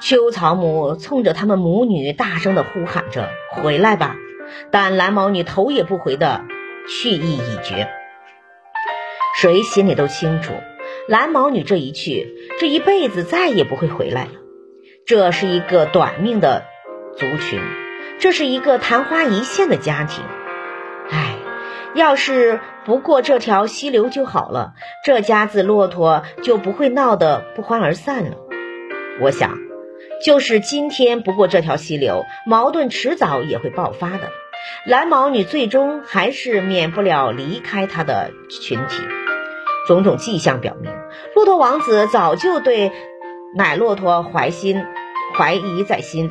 [0.00, 4.16] 秋草母冲着他们母女大声的呼喊着：“回来吧！”
[4.72, 6.46] 但蓝毛女头也不回的
[6.88, 7.90] 去意已决。
[9.38, 10.54] 谁心里都清楚，
[11.08, 12.26] 蓝毛女这一去，
[12.58, 14.30] 这一辈子再也不会回来了。
[15.04, 16.64] 这是一个短命的
[17.18, 17.60] 族群，
[18.18, 20.24] 这是一个昙花一现的家庭。
[21.98, 24.74] 要是不过这条溪流就好了，
[25.04, 28.36] 这家子骆驼就不会闹得不欢而散了。
[29.20, 29.58] 我想，
[30.24, 34.30] 就是今天不过这条溪流，矛盾迟早也会爆发的。
[34.86, 39.02] 蓝毛女最终还是免不了离开她的群体。
[39.88, 40.92] 种种迹象表明，
[41.34, 42.92] 骆驼王子早就对
[43.56, 44.86] 奶骆驼怀心
[45.34, 46.30] 怀疑在心，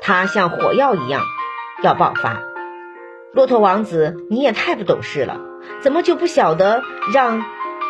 [0.00, 1.22] 他像火药一样
[1.82, 2.51] 要爆发。
[3.32, 5.40] 骆驼王子，你也太不懂事了，
[5.80, 6.82] 怎么就不晓得
[7.14, 7.42] 让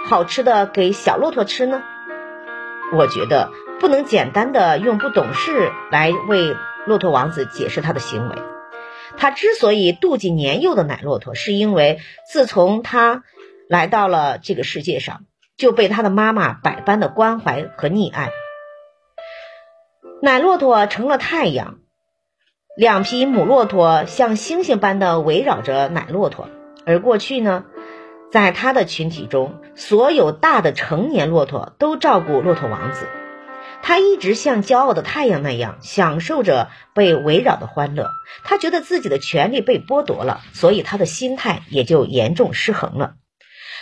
[0.06, 1.82] 好吃的给小骆驼吃呢？
[2.94, 8.36] 我觉得不能简单的用不懂事来为骆驼王子解释他的行为。
[9.16, 11.98] 他之所以妒忌年幼的奶骆驼，是因为
[12.30, 13.24] 自从他
[13.68, 15.22] 来到了这个世界上，
[15.56, 18.30] 就被他的妈妈百般的关怀和溺爱。
[20.22, 21.81] 奶骆驼成了太阳。
[22.74, 26.48] 两匹母骆驼像星星般的围绕着奶骆驼，
[26.86, 27.64] 而过去呢，
[28.30, 33.06] 在他的群体中，所有大的成年骆驼都照顾骆驼王子。
[33.82, 38.08] 他一直像骄傲的太阳那样享受着被围绕的欢乐。
[38.42, 43.16] 他觉得自己的权利被剥夺了，所以他的心态也就严重失衡了。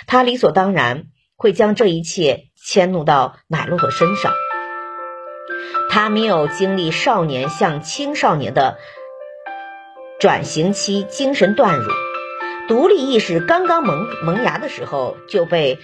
[0.08, 1.04] 他理所当然
[1.36, 4.32] 会将这一切迁怒到奶骆驼身上。
[5.90, 8.78] 他没有经历少年向青少年的
[10.20, 11.90] 转型期，精神断乳，
[12.68, 15.78] 独立意识刚刚萌萌芽的时候就被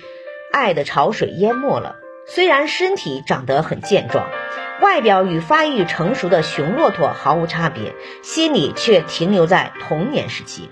[0.53, 1.97] 爱的潮水淹没了。
[2.29, 4.29] 虽然身体长得很健壮，
[4.81, 7.93] 外表与发育成熟的雄骆驼毫无差别，
[8.23, 10.71] 心里却停留在童年时期。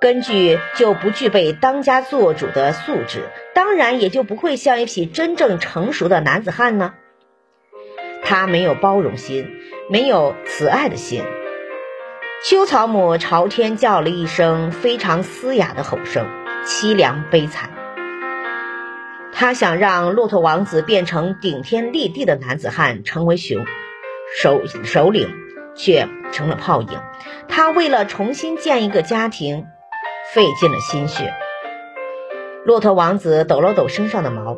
[0.00, 6.94] 根据就不具备当家做主的素质，当然也就不会像一匹真正成熟的男子汉呢。
[8.22, 9.50] 他没有包容心，
[9.88, 11.24] 没有慈爱的心。
[12.44, 16.26] 秋草母朝天叫了一声非常嘶哑的吼声，
[16.64, 17.70] 凄凉悲惨。
[19.32, 23.64] 他想让骆驼王子变成顶天立地的男子汉，成为雄
[24.36, 25.28] 首首领，
[25.74, 27.00] 却成了泡影。
[27.48, 29.66] 他为了重新建一个家庭，
[30.34, 31.32] 费尽了心血。
[32.64, 34.56] 骆驼王子抖了抖身上的毛。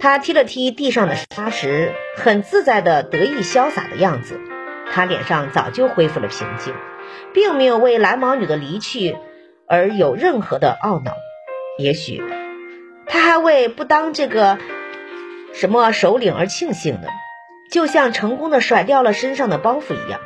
[0.00, 4.40] 他踢了踢地上的沙石，很自在的得意潇洒的样子。
[4.92, 6.72] 他脸上早就恢复了平静，
[7.34, 9.16] 并没有为蓝毛女的离去
[9.66, 11.12] 而有任何的懊恼。
[11.78, 12.22] 也许
[13.06, 14.58] 他还为不当这个
[15.52, 17.08] 什么首领而庆幸呢，
[17.70, 20.20] 就像成功的甩掉了身上的包袱一样。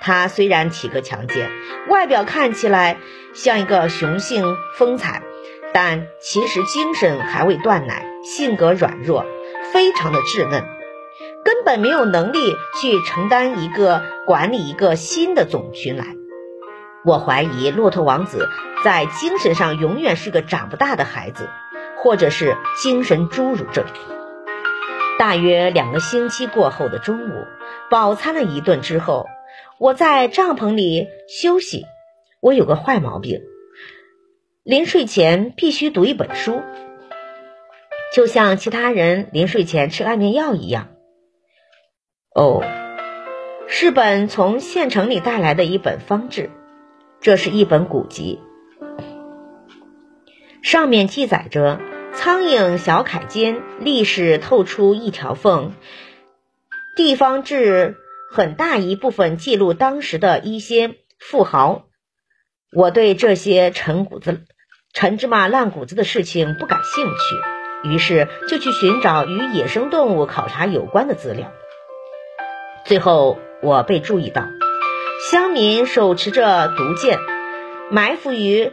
[0.00, 1.50] 他虽然体格强健，
[1.88, 2.98] 外表看起来
[3.34, 5.22] 像一个雄性风采。
[5.74, 9.24] 但其实精神还未断奶，性格软弱，
[9.72, 10.64] 非常的稚嫩，
[11.44, 12.38] 根本没有能力
[12.80, 16.04] 去承担一个管理一个新的种群来。
[17.04, 18.48] 我怀疑骆驼王子
[18.84, 21.48] 在精神上永远是个长不大的孩子，
[21.98, 23.84] 或者是精神侏儒症。
[25.18, 27.44] 大约两个星期过后的中午，
[27.90, 29.26] 饱餐了一顿之后，
[29.78, 31.86] 我在帐篷里休息。
[32.40, 33.40] 我有个坏毛病。
[34.64, 36.62] 临睡前必须读一本书，
[38.14, 40.90] 就像其他人临睡前吃安眠药一样。
[42.32, 42.62] 哦，
[43.66, 46.50] 是本从县城里带来的一本方志，
[47.20, 48.38] 这是一本古籍，
[50.62, 51.80] 上面记载着
[52.14, 55.72] 苍蝇小楷间历史透出一条缝，
[56.96, 57.96] 地方志
[58.30, 61.86] 很大一部分记录当时的一些富豪。
[62.74, 64.44] 我对这些陈谷子。
[64.92, 71.50] 陈芝麻烂谷子的事情不感兴趣，于是就去寻找与野生动物考察有关的资料。
[72.84, 74.44] 最后，我被注意到，
[75.30, 77.18] 乡民手持着毒箭，
[77.90, 78.70] 埋伏于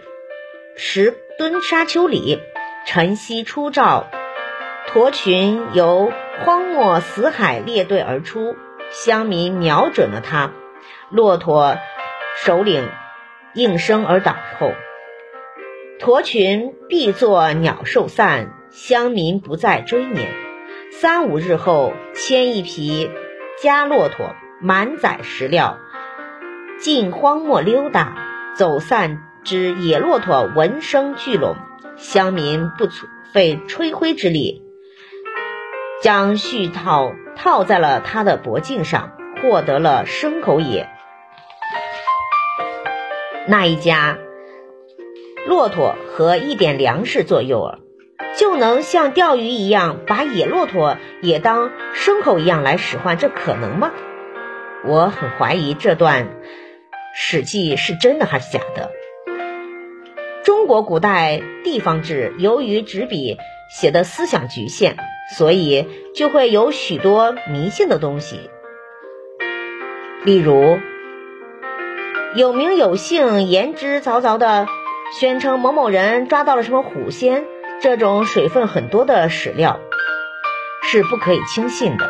[0.75, 2.41] 石墩沙丘里。
[2.85, 4.07] 晨曦初照，
[4.87, 6.11] 驼群由
[6.43, 8.55] 荒漠死海列队而出，
[8.91, 10.51] 乡民瞄准了他，
[11.09, 11.77] 骆驼
[12.37, 12.89] 首领
[13.53, 14.73] 应声而倒后，
[15.99, 20.33] 驼群必作鸟兽散，乡民不再追撵。
[20.93, 23.11] 三五日后，牵一匹
[23.61, 25.77] 家骆驼，满载食料，
[26.79, 28.15] 进荒漠溜达，
[28.55, 31.57] 走散之野骆驼闻声聚拢。
[31.97, 32.87] 乡民不
[33.33, 34.63] 费吹灰之力，
[36.01, 40.89] 将絮套套在了他的脖颈上，获得了牲口也。
[43.49, 44.17] 那一家
[45.47, 47.79] 骆驼和一点粮食做诱饵，
[48.37, 53.91] 就能像钓鱼一样，把野骆驼也当牲口一样来使唤，这可能吗？
[54.85, 56.25] 我很怀疑这段
[57.15, 58.91] 《史记》是真的还是假的。
[60.43, 63.37] 中国古代地方志由于纸笔
[63.69, 64.95] 写的思想局限，
[65.37, 68.49] 所以就会有许多迷信的东西。
[70.23, 70.79] 例如，
[72.35, 74.67] 有名有姓、言之凿凿的
[75.11, 77.45] 宣称某某人抓到了什么虎仙，
[77.81, 79.79] 这种水分很多的史料
[80.83, 82.09] 是不可以轻信的。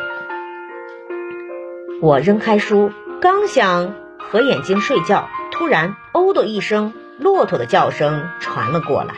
[2.01, 2.91] 我扔开书，
[3.21, 6.93] 刚想合眼睛睡觉，突然“哦”的一声。
[7.21, 9.13] 骆驼的叫声传了过来。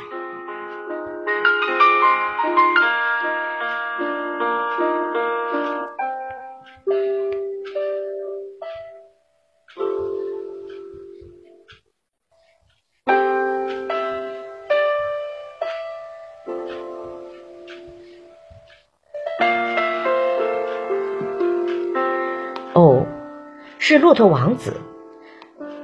[23.91, 24.79] 是骆驼王子。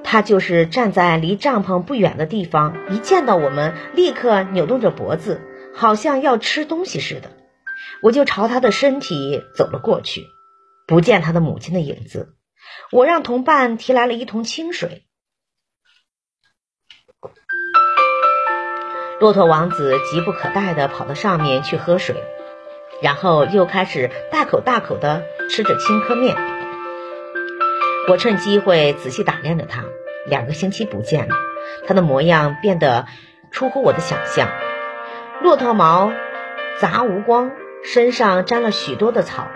[0.02, 5.42] 他就是站在离帐篷不远的地方，一见到我们，立刻扭动着脖子，
[5.76, 7.32] 好像要吃东西似的。
[8.02, 10.24] 我就朝他的身体走了过去，
[10.88, 12.34] 不见他的母亲的影子。
[12.94, 15.04] 我让同伴提来了一桶清水。
[19.20, 22.16] 骆驼王子急不可待地跑到上面去喝水，
[23.02, 26.57] 然后又开始大口大口地吃着青稞面。
[28.10, 29.84] 我趁机会仔细打量着他，
[30.28, 31.36] 两个星期不见了，
[31.86, 33.06] 他的模样变得
[33.52, 34.48] 出乎我的想象。
[35.42, 36.14] 骆驼毛
[36.80, 37.52] 杂无光，
[37.84, 39.50] 身上沾了许多的草，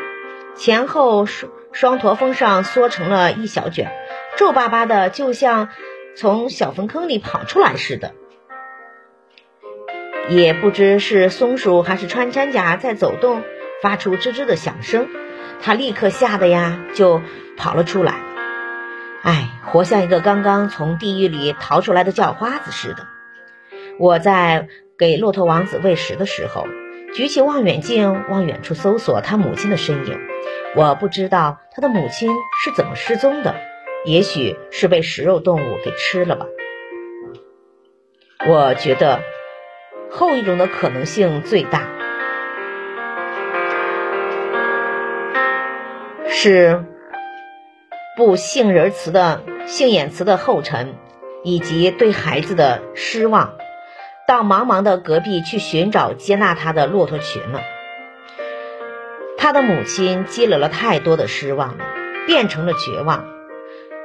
[0.54, 3.90] 前后双双驼峰上缩成了一小卷，
[4.36, 5.70] 皱巴巴的，就像
[6.18, 8.12] 从小粪坑里跑出来似的。
[10.28, 13.44] 也不知是松鼠还是穿山甲在走动，
[13.82, 15.08] 发出吱吱的响声，
[15.62, 17.22] 他立刻吓得呀，就
[17.56, 18.16] 跑了出来。
[19.24, 23.08] 哎，活像一个刚刚从地狱里逃出来的叫花子似的。
[24.00, 24.68] 我在
[24.98, 26.66] 给骆驼王子喂食的时候，
[27.14, 30.20] 举起望远镜往远处搜索他母亲的身影。
[30.76, 32.32] 我不知道他的母亲
[32.64, 33.56] 是怎么失踪的，
[34.06, 36.48] 也许是被食肉动物给吃了吧。
[38.48, 39.22] 我觉得
[40.10, 41.88] 后一种的可能性最大，
[46.28, 46.86] 是。
[48.18, 50.96] 不杏仁词的杏眼词的后尘，
[51.44, 53.56] 以及对孩子的失望，
[54.28, 57.62] 到茫茫的隔壁去寻找接纳他的骆驼群了。
[59.38, 61.86] 他的母亲积累了太多的失望了，
[62.28, 63.26] 变成了绝望，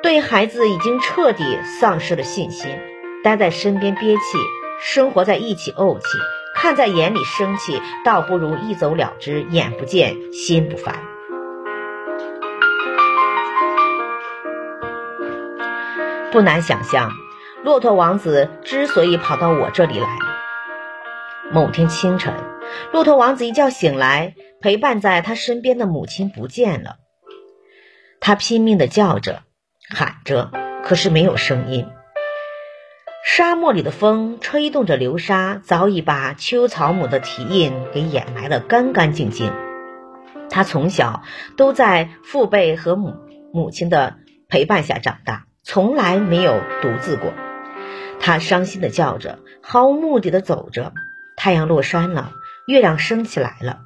[0.03, 2.79] 对孩子已经彻底丧失了信心。
[3.25, 4.21] 待在身边憋气，
[4.81, 6.05] 生活在一起怄气，
[6.55, 11.03] 看在眼里生气，倒不如一走了之，眼不见心不烦。
[16.37, 17.13] 不难想象，
[17.65, 20.07] 骆驼王子之所以跑到我这里来。
[21.51, 22.35] 某天清晨，
[22.93, 26.97] 骆驼王子一觉醒来，陪伴在他身边的母亲不见了。
[28.21, 29.45] 他拼命地叫着、
[29.89, 30.51] 喊着，
[30.85, 31.89] 可是没有声音。
[33.25, 39.55] 沙漠里的风吹动着流沙，早已把秋草母的蹄印给掩埋得干干净净。
[40.51, 41.23] 他从小
[41.57, 43.15] 都在父辈和母
[43.55, 44.19] 母亲的
[44.51, 45.46] 陪伴下长大。
[45.69, 47.35] 从来没有独自过，
[48.21, 50.93] 他伤心的叫着，毫无目的的走着。
[51.37, 52.31] 太阳落山了，
[52.69, 53.81] 月亮升起来了。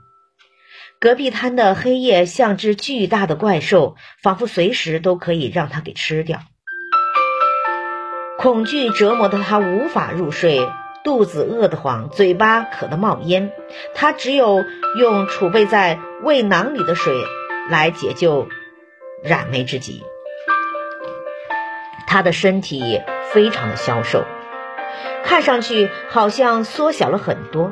[1.00, 6.40] 隔壁滩的黑夜像只巨大的怪兽，仿佛随时都可以让他给吃掉。
[8.38, 10.60] 恐惧折磨的他无法入睡，
[11.02, 13.52] 肚子饿得慌，嘴巴渴得冒烟。
[13.94, 14.66] 他只有
[14.98, 17.14] 用储备在胃囊里的水
[17.70, 18.48] 来解救
[19.24, 20.02] 燃眉之急。
[22.10, 23.00] 他的身体
[23.32, 24.24] 非常的消瘦，
[25.22, 27.70] 看上去好像缩小了很多。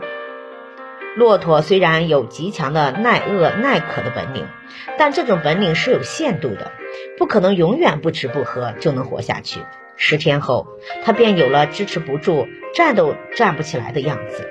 [1.17, 4.47] 骆驼虽然有极强的耐饿耐渴的本领，
[4.97, 6.71] 但这种本领是有限度的，
[7.19, 9.59] 不可能永远不吃不喝就能活下去。
[9.97, 10.69] 十天后，
[11.05, 14.49] 他便有了支持不住、站都站不起来的样子。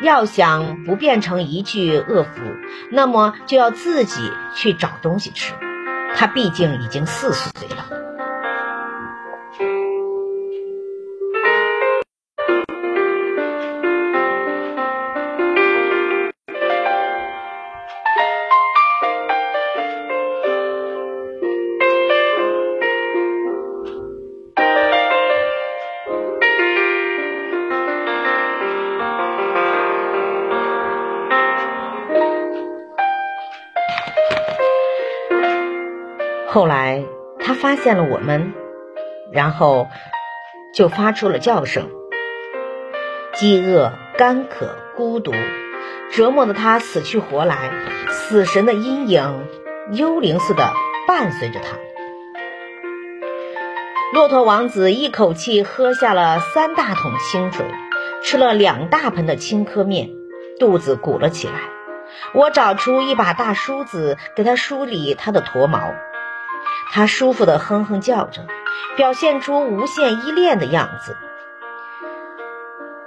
[0.00, 2.30] 要想不变成一具饿腐，
[2.90, 5.52] 那么就要自己去找东西吃。
[6.16, 7.98] 他毕竟已经四岁了。
[36.52, 37.06] 后来，
[37.40, 38.52] 他发现了我们，
[39.32, 39.88] 然后
[40.74, 41.88] 就发出了叫声。
[43.32, 45.32] 饥饿、干渴、孤独，
[46.10, 47.56] 折磨的他死去活来，
[48.10, 49.46] 死神的阴影，
[49.92, 50.74] 幽灵似的
[51.08, 51.78] 伴随着他。
[54.12, 57.64] 骆驼王子一口气喝下了三大桶清水，
[58.22, 60.10] 吃了两大盆的青稞面，
[60.60, 61.54] 肚子鼓了起来。
[62.34, 65.80] 我找出一把大梳子，给他梳理他的驼毛。
[66.94, 68.46] 他舒服的哼哼叫着，
[68.98, 71.16] 表现出无限依恋的样子。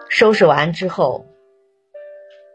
[0.09, 1.27] 收拾完之后，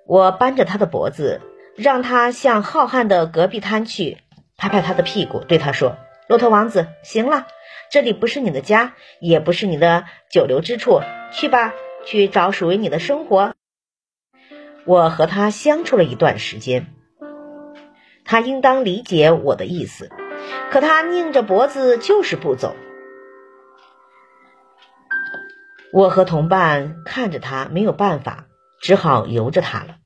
[0.08, 1.40] 我扳着他的脖子，
[1.76, 4.18] 让他向浩瀚的戈壁滩去，
[4.56, 7.46] 拍拍他的屁股，对他说：“骆驼王子，行了，
[7.92, 11.00] 这里不是你的家，也不是你的久留之处，
[11.30, 11.74] 去吧，
[12.04, 13.54] 去找属于你的生活。”
[14.84, 16.88] 我和他相处了一段时间，
[18.24, 20.10] 他应当理解我的意思。
[20.70, 22.76] 可他拧着脖子就是不走。
[25.92, 28.46] 我和同伴看着他，没有办法，
[28.80, 29.96] 只好由着他了。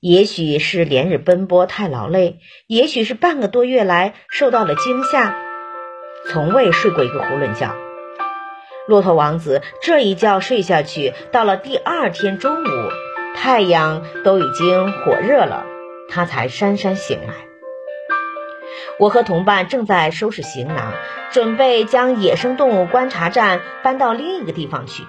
[0.00, 5.34] 也许是连日奔波太劳累，也许是半个多月来受到了惊吓，
[6.28, 7.74] 从未睡过一个囫囵觉。
[8.86, 12.66] 骆驼王子这一觉睡下去，到了第二天中午，
[13.34, 15.64] 太阳都已经火热了，
[16.10, 17.53] 他才姗姗醒来。
[19.00, 20.92] 我和同伴正在收拾行囊，
[21.30, 25.04] 准备将野生动物观察站搬到另一个地方去。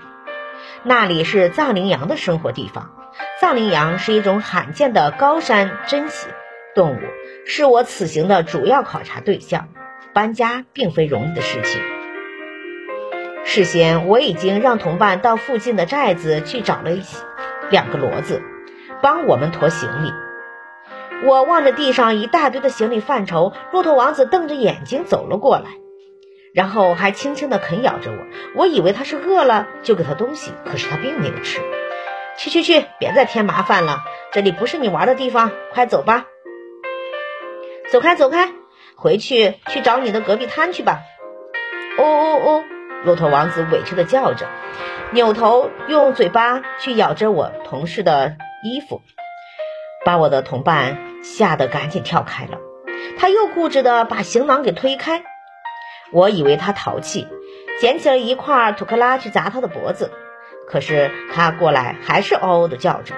[0.83, 2.91] 那里是藏羚羊的生活地方。
[3.39, 6.27] 藏羚羊是一种罕见的高山珍稀
[6.73, 6.99] 动物，
[7.45, 9.69] 是我此行的主要考察对象。
[10.13, 11.81] 搬家并非容易的事情。
[13.43, 17.01] 事先我已经让同伴到附近的寨子去找了一
[17.69, 18.41] 两个骡子，
[19.01, 20.11] 帮我们驮行李。
[21.23, 25.69] 我望着地上一大堆的行李范畴，骆驼王子瞪着眼睛走了过来，
[26.53, 28.17] 然后还轻轻地啃咬着我。
[28.55, 31.61] 我以为他是饿了，就给他东西，可是他并没有吃。
[32.37, 34.03] 去去去，别再添麻烦了，
[34.33, 36.25] 这里不是你玩的地方，快走吧。
[37.89, 38.51] 走开走开，
[38.95, 40.99] 回去去找你的隔壁摊去吧。
[41.97, 42.63] 哦哦哦！
[43.05, 44.47] 骆驼王子委屈地叫着，
[45.11, 49.01] 扭头用嘴巴去咬着我同事的衣服。
[50.05, 52.59] 把我的同伴吓得赶紧跳开了，
[53.17, 55.23] 他又固执地把行囊给推开。
[56.11, 57.27] 我以为他淘气，
[57.81, 60.11] 捡起了一块土克拉去砸他的脖子，
[60.67, 63.15] 可是他过来还是嗷嗷地叫着。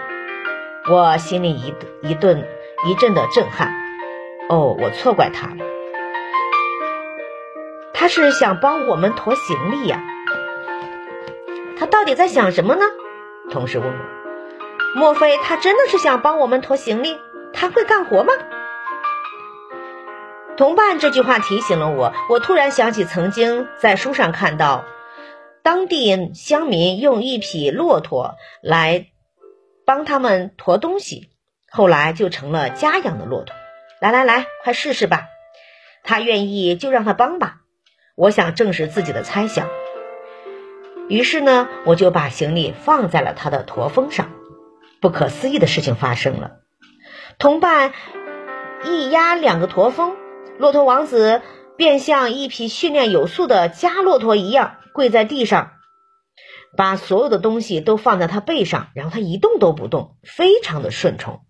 [0.90, 2.48] 我心里一一顿
[2.86, 3.74] 一阵的震撼。
[4.50, 5.66] 哦，我错怪他了，
[7.94, 10.02] 他是想帮我们驮行李呀。
[11.78, 12.86] 他到底在想什么呢？
[13.52, 14.17] 同事问我。
[14.96, 17.18] 莫非他真的是想帮我们驮行李？
[17.54, 18.34] 他会干活吗？
[20.56, 22.14] 同伴这句话提醒了我。
[22.30, 24.86] 我突然想起曾经在书上看到，
[25.62, 29.08] 当地乡民用一匹骆驼来
[29.86, 31.30] 帮他们驮东西，
[31.70, 33.56] 后来就成了家养的骆驼。
[34.00, 35.28] 来来来，快试试吧。
[36.04, 37.58] 他愿意就让他帮吧。
[38.16, 39.68] 我想证实自己的猜想。
[41.08, 44.32] 于是呢，我就把行李放在了他的驼峰上。
[45.00, 46.60] 不可思议的事情发生了，
[47.38, 47.94] 同伴
[48.84, 50.16] 一压两个驼峰，
[50.58, 51.42] 骆驼王子
[51.76, 55.72] 便像一匹训练有素的家骆驼一样跪在地上，
[56.76, 61.42] 把所有的东西都放在他背上，然后他一动都不动，非常的顺从。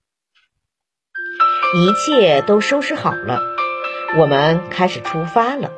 [1.75, 3.41] 一切都收拾好了，
[4.19, 5.71] 我们开始出发了。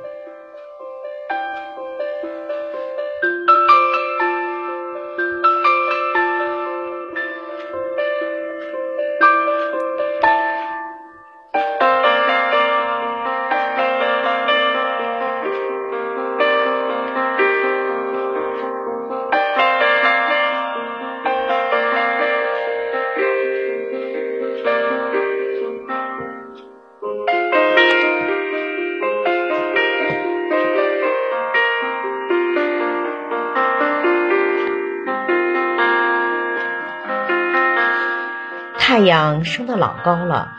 [39.44, 40.52] 升得老高了，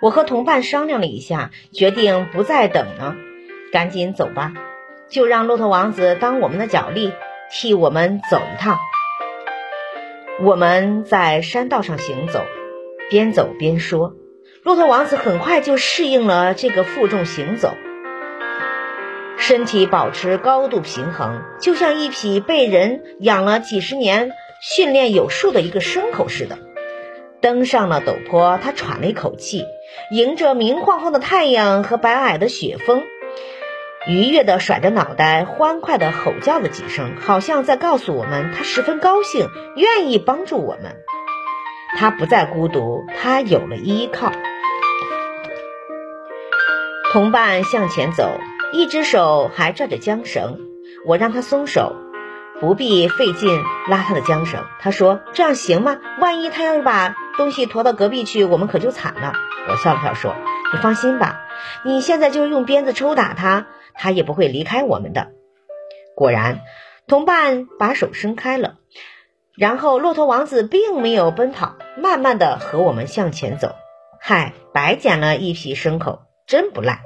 [0.00, 3.16] 我和同伴商量了一下，决定不再等了，
[3.72, 4.52] 赶紧走吧，
[5.08, 7.12] 就让骆驼王子当我们的脚力，
[7.50, 8.78] 替我们走一趟。
[10.40, 12.44] 我们在山道上行走，
[13.10, 14.14] 边走边说。
[14.62, 17.74] 骆驼王子很快就适应了这个负重行走，
[19.36, 26.58] 身体保持高度平衡，就像一匹被人养了几十年、训练有素的一个牲口似的。
[27.40, 29.64] 登上了陡坡，他喘了一口气，
[30.10, 33.04] 迎着明晃晃的太阳和白皑的雪峰，
[34.08, 40.96] 愉悦地甩着脑袋，欢快地吼叫了几声，好像在告诉我们他十分高兴，愿意帮助我们。
[41.96, 44.32] 他不再孤独，他有了依靠。
[47.12, 48.38] 同伴向前走，
[48.72, 50.58] 一只手还拽着缰绳，
[51.06, 51.94] 我让他松手，
[52.60, 54.64] 不必费劲拉他的缰绳。
[54.80, 55.98] 他说：“这样行吗？
[56.20, 59.32] 万一他要是把东西驮到隔壁去，我们可就惨了。”
[59.70, 60.34] 我笑了笑说
[60.72, 61.40] ：“你放心吧，
[61.84, 65.28] 你现在就用鞭子抽打他，他也不会离开我们的。”
[66.16, 66.60] 果然，
[67.06, 68.76] 同伴把手伸开了，
[69.56, 73.74] 然后骆驼王子并没有奔跑，慢慢的和我们向前走。
[74.20, 76.20] 嗨，白捡了一匹牲口。
[76.46, 77.02] 真不赖，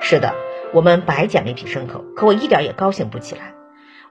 [0.00, 0.34] 是的，
[0.74, 3.54] 我们白捡了一匹牲口，可我一点也高兴不起来。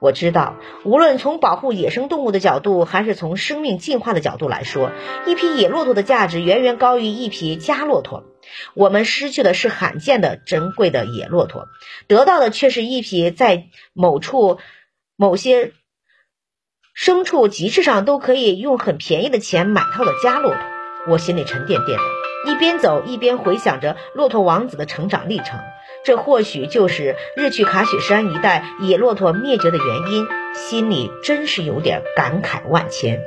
[0.02, 4.92] 我知道，无论从保护野生动物的角度，还是从生命进化的角度来说，
[5.28, 8.24] 一匹野骆驼的价值远远高于一匹家骆驼。
[8.74, 11.68] 我们失去的是罕见的、珍贵的野骆驼，
[12.08, 14.58] 得到的却是一匹在某处、
[15.16, 15.74] 某些
[16.98, 20.60] 牲畜集市上都可以用很便宜的钱买到的家骆驼。
[21.10, 22.04] 我心里沉甸甸的。
[22.52, 25.60] 一边走一边回想着骆驼王子的成长历程，
[26.04, 33.20] 这或许就是日去卡雪山一带野骆驼灭绝的原因，心里真是有点感慨万千。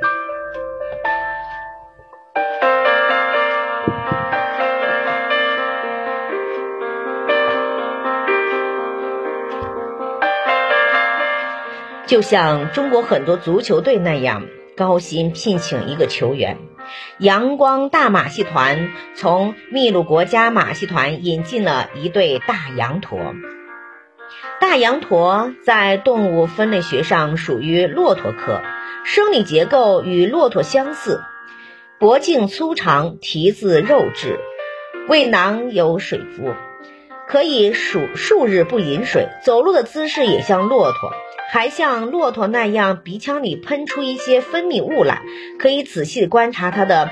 [12.05, 14.43] 就像中国很多足球队那样，
[14.75, 16.74] 高薪聘请一个球员。
[17.17, 23.19] 阳光大马戏团从秘鲁国家马戏团引进了一对大羊驼。
[24.59, 28.61] 大羊驼在动物分类学上属于骆驼科，
[29.03, 31.21] 生理结构与骆驼相似，
[31.99, 34.39] 脖颈粗长，蹄子肉质，
[35.07, 36.53] 胃囊有水腹，
[37.27, 41.11] 可以数数日不饮水，走路的姿势也像骆驼。
[41.51, 45.21] 还像骆驼那样，鼻腔里喷出一些分泌物来，
[45.59, 47.09] 可以仔细观察它的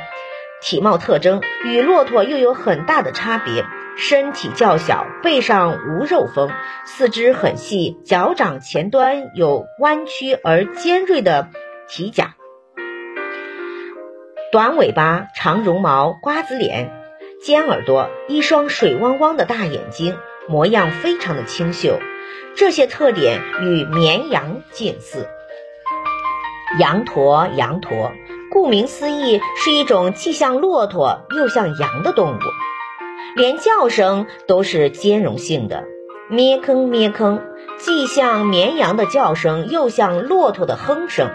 [0.61, 3.65] 体貌特征，与骆驼又有很大的差别。
[3.95, 6.49] 身体较小，背上无肉峰，
[6.83, 11.49] 四肢很细，脚掌前端有弯曲而尖锐的
[11.87, 12.33] 蹄甲，
[14.51, 16.91] 短尾巴，长绒毛，瓜子脸，
[17.43, 20.17] 尖耳朵，一双水汪汪的大眼睛，
[20.49, 21.99] 模样非常的清秀。
[22.55, 25.27] 这些特点与绵羊近似。
[26.79, 28.11] 羊驼，羊驼，
[28.51, 32.39] 顾名思义，是一种既像骆驼又像羊的动物，
[33.35, 35.83] 连叫声都是兼容性的，
[36.29, 37.41] 咩吭咩吭，
[37.77, 41.31] 既像绵羊的叫声，又像骆驼的哼声。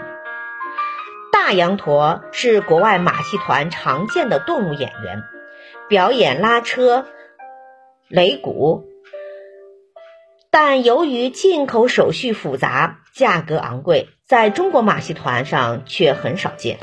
[1.31, 5.23] 大羊驼是国外马戏团常见的动物演员，
[5.87, 7.05] 表演拉车、
[8.09, 8.88] 擂鼓。
[10.51, 16.79] 但由于进口手续复杂、价格昂贵，在中国马戏团上却很少见。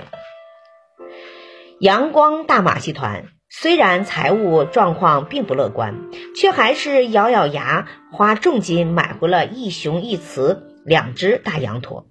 [1.81, 5.95] 阳光大马戏团虽然财务状况并不乐观，
[6.37, 12.07] 却还是咬咬牙花重金买回了一雄一雌两只大羊驼。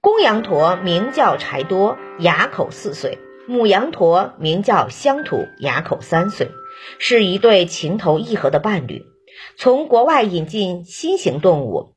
[0.00, 6.50] 公羊驼名叫柴多，牙口四岁；母羊驼名叫乡土，牙口三岁，
[6.98, 9.06] 是一对情投意合的伴侣。
[9.56, 11.94] 从国外引进新型动物，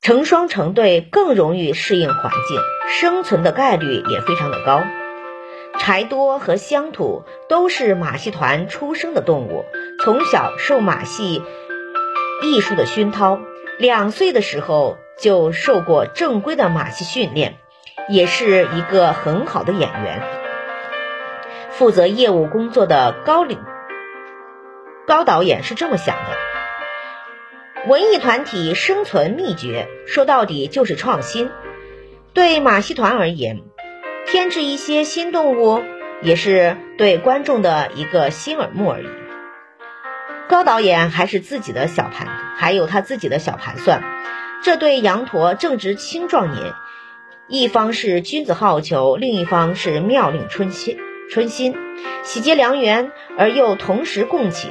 [0.00, 4.82] 成双成对更容易适应环境，生存的概率也非常的高。
[5.78, 9.64] 柴多和乡土都是马戏团出生的动物，
[10.02, 11.42] 从小受马戏
[12.42, 13.38] 艺术的熏陶，
[13.78, 17.58] 两岁的时候就受过正规的马戏训练，
[18.08, 20.22] 也是一个很好的演员。
[21.70, 23.58] 负责业务工作的高领。
[25.10, 31.50] 高导演是这么想的：文艺团体生存秘诀，说到底就是创新。
[32.32, 33.60] 对马戏团而言，
[34.24, 35.82] 添置一些新动物，
[36.22, 39.08] 也是对观众的一个新耳目而已。
[40.48, 44.04] 高导演还是自己的小盘，还有他自己的小盘算。
[44.62, 46.72] 这对羊驼正值青壮年，
[47.48, 51.74] 一方是君子好逑，另一方是妙龄春心春心，
[52.22, 54.70] 喜结良缘而又同时共情。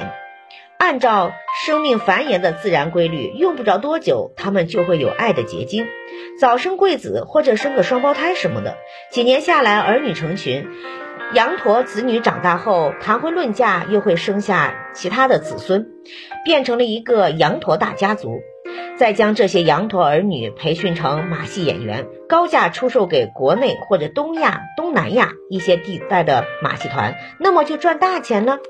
[0.80, 5.86] 按照生命繁衍的自然规律，用不着多久，他们就会有爱的结晶，
[6.40, 8.78] 早生贵子或者生个双胞胎什么的。
[9.10, 10.66] 几年下来，儿女成群，
[11.34, 15.86] 羊驼子女长大后谈婚论嫁，又会生下其他的子孙，
[16.46, 18.40] 变成了一个羊驼大家族。
[18.96, 28.60] 再将这些羊驼儿女培训成马戏演员，高价出售给国内或者东亚、东南亚一些地带的马戏团，那么就赚大钱了。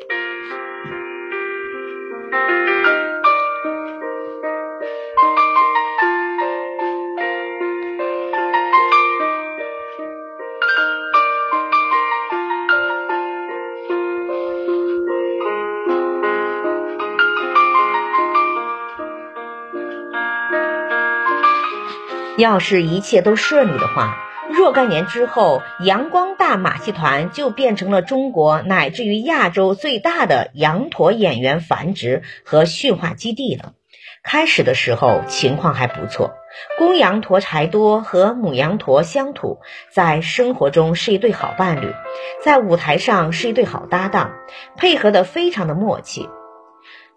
[22.40, 24.16] 要是一切都顺利的话，
[24.50, 33.74] 若干年之后，阳光大马戏团就变成了中国乃至于亚洲最大的羊驼演员繁殖和驯化基地了。
[34.22, 36.32] 开始的时候情况还不错，
[36.78, 39.60] 公羊驼柴多和母羊驼乡土
[39.92, 41.94] 在生活中是一对好伴侣，
[42.42, 44.32] 在舞台上是一对好搭档，
[44.76, 46.28] 配合的非常的默契，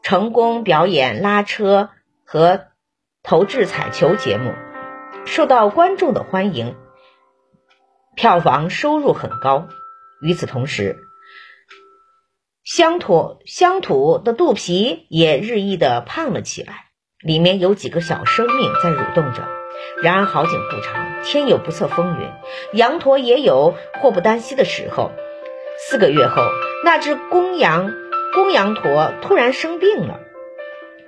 [0.02, 1.90] 成功表演拉车
[2.26, 2.68] 和
[3.22, 4.52] 投掷彩球节目。
[5.26, 6.76] 受到观众的欢迎，
[8.16, 9.68] 票房收入很高。
[10.22, 10.98] 与此同时，
[12.64, 16.74] 乡土乡土的肚皮也日益的胖了起来，
[17.20, 19.48] 里面有几个小生命在蠕动着。
[20.02, 22.30] 然而好景不长，天有不测风云，
[22.74, 25.12] 羊驼也有祸不单行的时候。
[25.78, 26.44] 四个月后，
[26.86, 27.92] 那只公羊
[28.34, 30.20] 公羊驼突然生病了，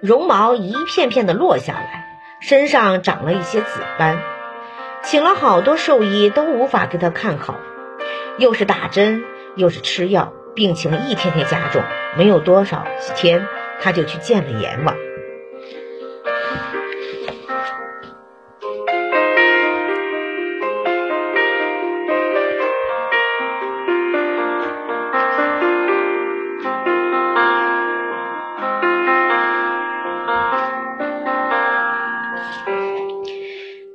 [0.02, 2.15] 绒毛一片片的落下来。
[2.48, 4.22] 身上长了一些紫斑，
[5.02, 7.56] 请了好多兽医都无法给他看好，
[8.38, 9.24] 又是打针
[9.56, 11.82] 又是吃药，病情一天天加重。
[12.16, 13.48] 没有多少几天，
[13.82, 14.96] 他就去见了阎王。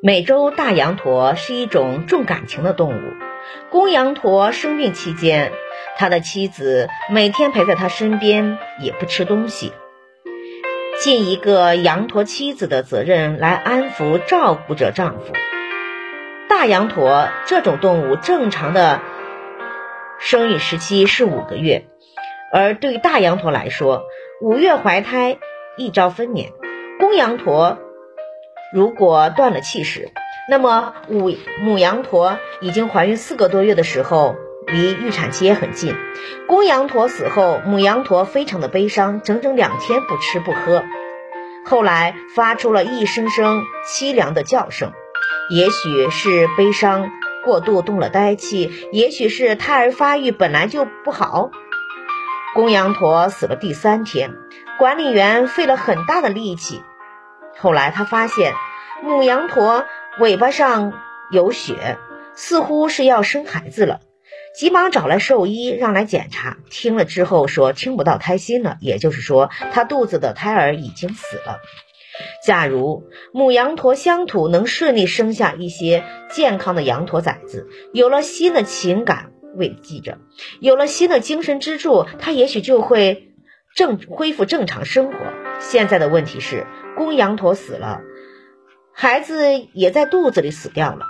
[0.03, 3.03] 美洲大羊驼是一种重感情的动物。
[3.69, 5.53] 公羊驼生病期间，
[5.99, 9.75] 他的妻子每天陪在他身边，也不吃东西，
[11.03, 15.35] 尽一个羊驼妻子的责任来安抚、照顾着丈夫。
[16.49, 19.03] 大羊驼这种动物正常的
[20.19, 21.85] 生育时期是五个月，
[22.55, 24.05] 而对于大羊驼来说，
[24.41, 25.37] 五月怀胎，
[25.77, 26.53] 一朝分娩。
[26.99, 27.79] 公羊驼。
[28.73, 30.11] 如果断了气时，
[30.49, 35.97] 那么母母羊驼已经怀孕四个多月的时候，离预产期也很近。
[36.47, 40.85] 公羊驼死后，母羊驼非常的悲伤，整整两天不吃不喝，
[41.65, 44.93] 后来发出了一声声凄凉的叫声。
[45.51, 47.11] 也许是悲伤
[47.45, 51.51] 过度动了呆气，也许是胎儿发育本来就不好。
[52.55, 54.35] 公羊驼死了第三天，
[54.79, 56.85] 管理员费了很大的力气。
[57.61, 58.55] 后来他发现
[59.03, 59.85] 母羊驼
[60.19, 60.95] 尾巴上
[61.31, 61.99] 有血，
[62.35, 64.01] 似乎是要生孩子了，
[64.59, 66.57] 急忙找来兽医让来检查。
[66.71, 71.59] 听了之后说听不到胎心了，也就是说他肚子的胎儿已经死了。
[72.47, 80.19] 假如母羊驼乡土能顺利生下一些健康的羊驼崽子，有了新的情感慰藉着，
[80.61, 83.35] 有了新的精神支柱，他也许就会
[83.75, 85.19] 正恢复正常生活。
[85.61, 86.67] 现在的问题是。
[86.97, 88.03] 公羊驼死了，
[88.93, 91.07] 孩子也在肚子里死掉了。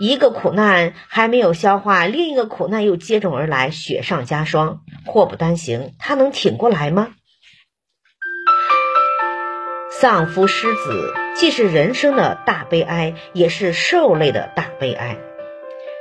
[0.00, 5.94] 一个苦难还没有消化，另一个苦难又接踵而来，雪上加霜，祸不单行。
[6.00, 7.10] 他能挺过来吗？
[9.90, 15.18] 丧夫失子既是人生的大悲哀，也是兽类的大悲哀。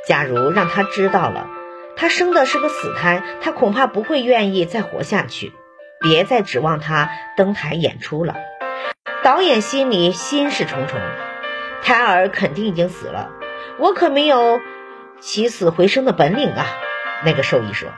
[0.08, 1.48] 假如让他知道了，
[1.96, 5.52] 他生的是个死胎，他恐怕不会愿意再活下去。
[6.02, 8.36] 别再指望他登台演出了。
[9.24, 11.00] 导演心里心事重重，
[11.82, 13.32] 胎儿肯定已经死了，
[13.80, 14.60] 我可没有
[15.20, 16.66] 起死回生的本领啊！
[17.26, 17.90] 那个兽医说：“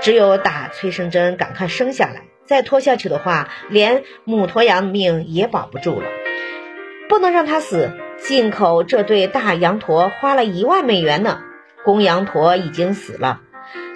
[0.00, 2.22] 只有打催生针，赶快生下来。
[2.46, 6.08] 再拖下去的话，连母驼羊的命也保不住了。
[7.08, 7.90] 不能让它死。
[8.16, 11.40] 进口这对大羊驼花了一万美元呢。
[11.84, 13.40] 公羊驼已经死了，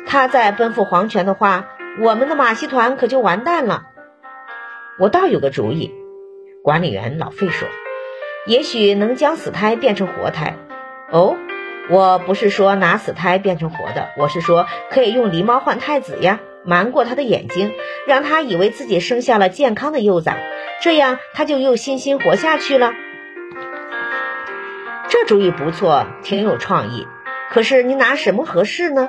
[0.06, 1.68] 它再奔赴黄泉的话，
[2.00, 3.84] 我们的马戏团可就完蛋了。
[4.98, 5.94] 我倒有个主意。”
[6.64, 7.68] 管理员老费说
[8.46, 10.56] ：“也许能将死胎变成活胎。”
[11.10, 11.36] 哦，
[11.88, 17.72] 我不是说拿死胎变成活的，我是说可以用狸猫换太子呀，瞒过他的眼睛，
[18.06, 20.36] 让他以为自己生下了健康的幼崽，
[20.82, 22.92] 这样他就又欣欣活下去了。
[25.08, 27.06] 这主意不错，挺有创意。
[27.50, 29.08] 可是你拿什么合适呢？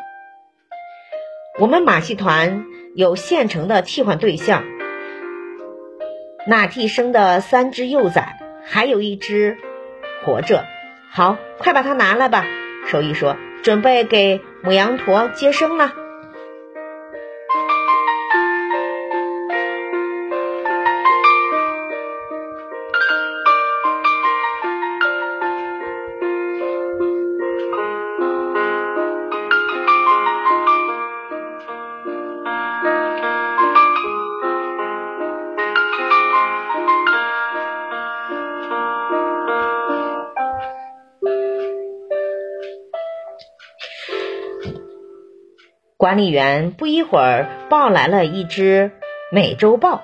[1.60, 2.64] 我们马戏团
[2.96, 4.64] 有现成的替换对象，
[6.48, 9.58] 那替生的三只幼崽，还有一只
[10.26, 10.66] 活着。
[11.12, 12.46] 好，快把它拿来吧。
[12.88, 15.94] 兽医说：“准备给母羊驼接生了。”
[46.00, 48.94] 管理员不一会儿抱来了一只
[49.34, 50.04] 美洲豹。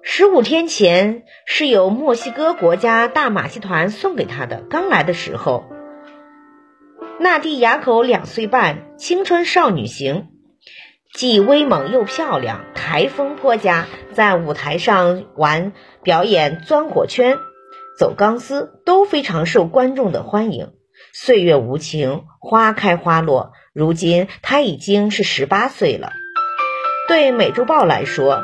[0.00, 4.62] 十五天前是由墨西哥国家大马戏团送给他的。
[4.70, 5.64] 刚来的时候，
[7.20, 10.28] 纳蒂雅口两岁半，青春少女型，
[11.12, 13.84] 既威猛又漂亮，台风颇佳，
[14.14, 17.36] 在舞台上玩表演钻火圈、
[17.98, 20.72] 走钢丝都非常受观众的欢迎。
[21.12, 23.52] 岁月无情，花开花落。
[23.78, 26.12] 如今他已经是十八岁了。
[27.06, 28.42] 对美洲豹来说，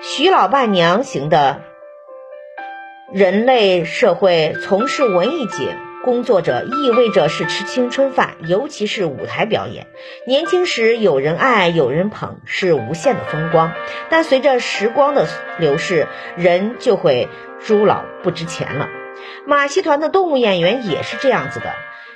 [0.00, 1.60] 徐老伴娘型的
[3.12, 9.86] 人类社会从事文艺界工作者，意味着是吃青春饭，尤其是舞台表演。
[10.26, 13.74] 年轻时有人爱，有人捧，是无限的风光。
[14.08, 15.28] 但随着时光的
[15.58, 17.28] 流逝，人就会
[17.60, 18.88] 朱老不值钱了。
[19.46, 21.74] 马戏团的动物演员也是这样子的。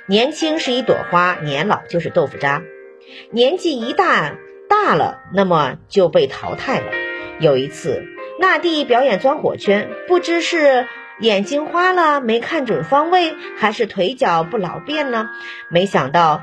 [0.09, 2.61] 年轻是一朵花，年老就是豆腐渣。
[3.29, 4.35] 年纪一大
[4.69, 6.91] 大了，那么就被淘汰了。
[7.41, 8.05] 有一次，
[8.39, 10.87] 纳蒂表演钻火圈，不知是
[11.19, 15.29] 眼睛花了没看准方位，还是腿脚不老便呢？
[15.69, 16.41] 没想到，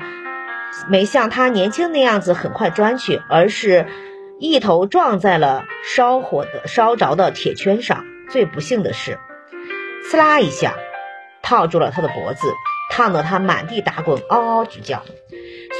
[0.87, 3.87] 没像他年轻那样子很快钻去，而是
[4.39, 8.05] 一头撞在了烧火的烧着的铁圈上。
[8.29, 9.17] 最不幸的是，
[10.03, 10.75] 刺啦一下，
[11.41, 12.47] 套住了他的脖子。
[12.95, 15.03] 烫得他满地打滚，嗷嗷直叫。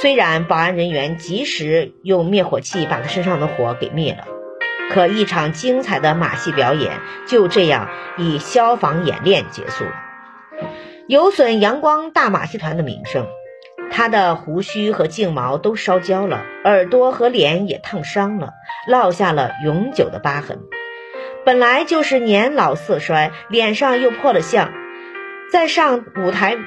[0.02, 4.28] 虽然保安人员及时用灭火器把他身上的火给灭了，
[4.92, 7.88] 可一场精彩的马戏表演就这样
[8.18, 9.94] 以消防演练结束了，
[11.08, 13.26] 有损阳光大马戏团的名声。
[13.90, 18.50] 他的胡须和颈毛都烧焦了，耳朵和脸也烫伤了，
[18.90, 20.60] 落下了永久的疤痕。
[21.46, 24.74] 本来就是年老色衰，脸上又破了相，
[25.50, 26.58] 再上舞台。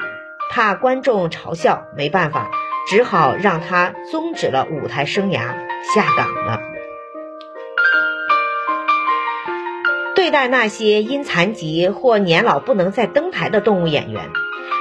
[0.50, 2.50] 怕观众嘲笑，没办法，
[2.88, 5.40] 只好让他终止了舞台生涯，
[5.94, 6.60] 下岗了。
[10.14, 14.30] 对待那些因残疾或年老不能再登台的动物演员，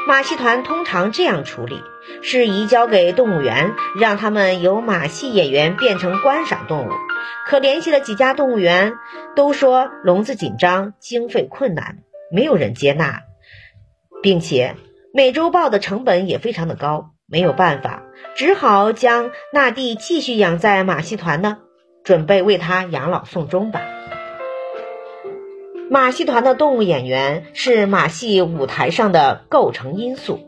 [0.08, 1.82] 马戏团通常这样处理：
[2.22, 6.92] 是移交给动物园，让他们由马戏演员变成观赏动物。
[7.46, 8.96] 可联系了几家动物园，
[9.36, 12.00] 都说笼子紧张，经费困难，
[12.32, 13.22] 没有人接纳，
[14.22, 14.76] 并且。
[15.18, 18.04] 美洲豹的成本也非常的高，没有办法，
[18.36, 21.58] 只好将纳蒂继续养在马戏团呢，
[22.04, 23.82] 准备为他养老送终吧。
[25.90, 30.40] 马戏团的动物演员是马戏舞台上的构成因素，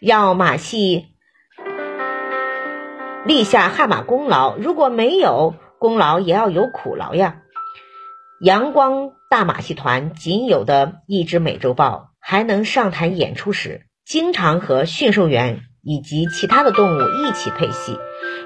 [0.00, 1.06] 要马戏
[3.26, 7.38] 立下汗马功劳，如果没有功劳，也要有苦劳呀。
[8.40, 12.09] 阳光大马戏团仅有的一只美洲豹。
[12.20, 17.98] 还能上台演出时，经常和驯兽员以及其他的动物一起配戏，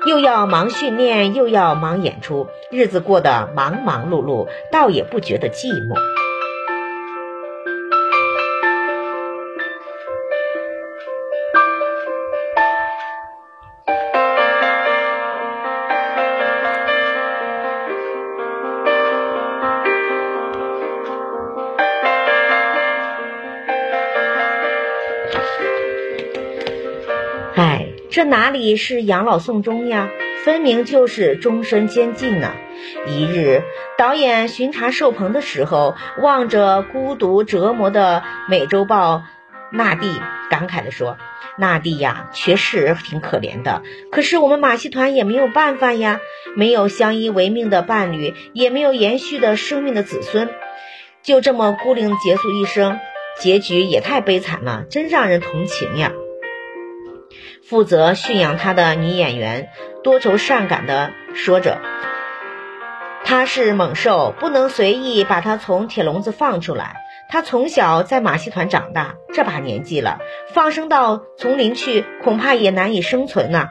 [0.07, 6.24] 又要忙训练，又要忙演出，日子过得忙忙碌碌，倒也不觉得寂寞。
[28.15, 30.09] 这哪里是养老送终呀？
[30.45, 32.55] 分明就是终身监禁呢！
[33.09, 33.65] 一日，
[33.99, 39.25] 导演巡查寿棚的时候，望着孤独折磨的美洲豹
[39.73, 40.07] 纳蒂，
[40.49, 41.19] 感慨地说
[41.59, 43.83] ：“纳蒂呀，确实挺可怜的。
[44.13, 46.21] 可是我们马戏团也没有办法呀，
[46.55, 50.51] 没有相依为命的伴侣，也没有延续的生命的子孙，
[51.25, 53.01] 就这么孤零结束一生，
[53.41, 56.13] 结局也太悲惨了，真让人同情呀。
[57.69, 59.71] 负责驯养他的女演员
[60.03, 61.81] 多愁善感地说着
[63.25, 66.97] ：“他是猛兽，不能随意把他从铁笼子放出来。
[67.31, 70.19] 他从小在马戏团长大，这把年纪了，
[70.53, 73.71] 放生到丛林去，恐怕也难以生存呐。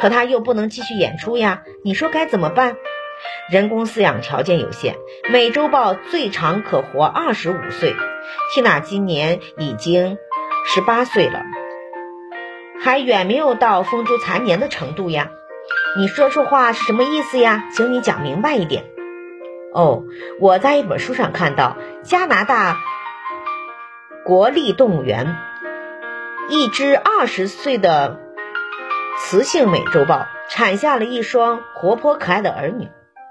[0.00, 2.76] 可他又不能继续演出呀，你说该怎么办？”
[3.50, 4.94] 人工饲养条件有限，
[5.30, 7.94] 美洲豹最长可活二十五岁。
[8.54, 10.16] 缇娜今年已经
[10.72, 11.42] 十八岁了，
[12.82, 15.30] 还远没有到风烛残年的程度呀。
[15.96, 17.64] 你说这话是什么意思呀？
[17.74, 18.84] 请你讲明白一点。
[19.72, 20.02] 哦，
[20.40, 22.76] 我在一本书上看到，加拿大
[24.24, 25.36] 国立动物园
[26.48, 28.18] 一只二十岁的
[29.16, 32.88] 雌性美洲豹产下了一双活泼可爱的儿女。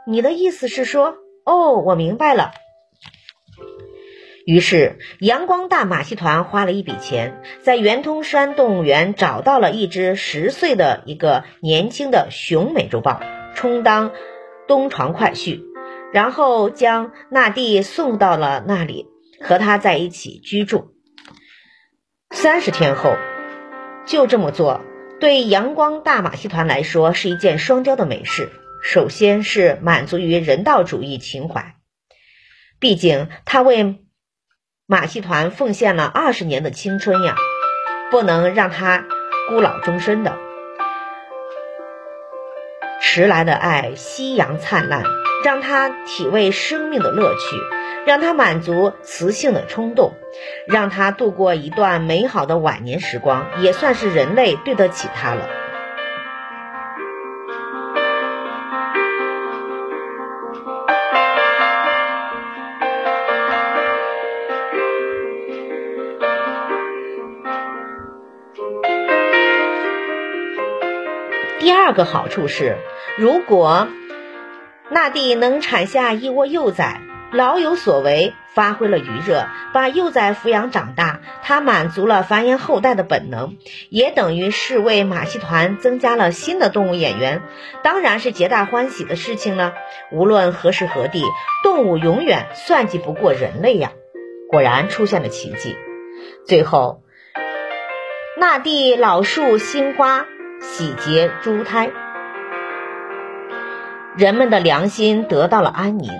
[0.08, 2.52] 你的意思是说，哦，我明白了。
[4.52, 13.22] 于是，阳光大马戏团花了一笔钱，在圆通山动物园找到了一只十岁的一个年轻的雄美洲豹，
[13.56, 14.12] 充当
[14.68, 15.62] 东床快婿，
[16.12, 19.08] 然后将纳蒂送到了那里，
[19.40, 20.96] 和他在一起居住。
[22.32, 23.16] 三十天后，
[24.06, 24.82] 就这么做，
[25.22, 28.50] 对阳光大马戏团来说是一件双雕的美事。
[28.84, 31.76] 首先是满足于人道主义情怀，
[32.82, 34.01] 毕竟他为
[34.92, 37.34] 马戏团奉献了二十年的青春呀，
[38.12, 39.06] 不能让他
[39.48, 40.38] 孤老终身的。
[43.00, 45.06] 迟来的爱，夕阳灿烂，
[45.46, 47.56] 让他体味生命的乐趣，
[48.06, 50.12] 让他满足雌性的冲动，
[50.68, 55.48] 让他度过一段美好的晚年时光，也算是人类对得起他了。
[71.62, 72.80] 第二个好处是，
[73.20, 73.88] 如果
[74.90, 77.02] 纳蒂能产下一窝幼崽，
[77.32, 83.58] 老有所为，发挥了余热，把幼崽抚养长大，他满足了繁衍后代的本能，
[83.92, 87.44] 也等于是为马戏团增加了新的动物演员，
[87.84, 89.76] 当然是皆大欢喜的事情了。
[90.12, 91.24] 无论何时何地，
[91.64, 93.92] 动物永远算计不过人类呀！
[94.50, 95.78] 果然出现了奇迹。
[96.48, 97.04] 最后，
[98.40, 100.26] 纳蒂老树新花。
[100.64, 101.90] 喜结猪胎，
[104.16, 106.12] 人们的良心得到了安宁。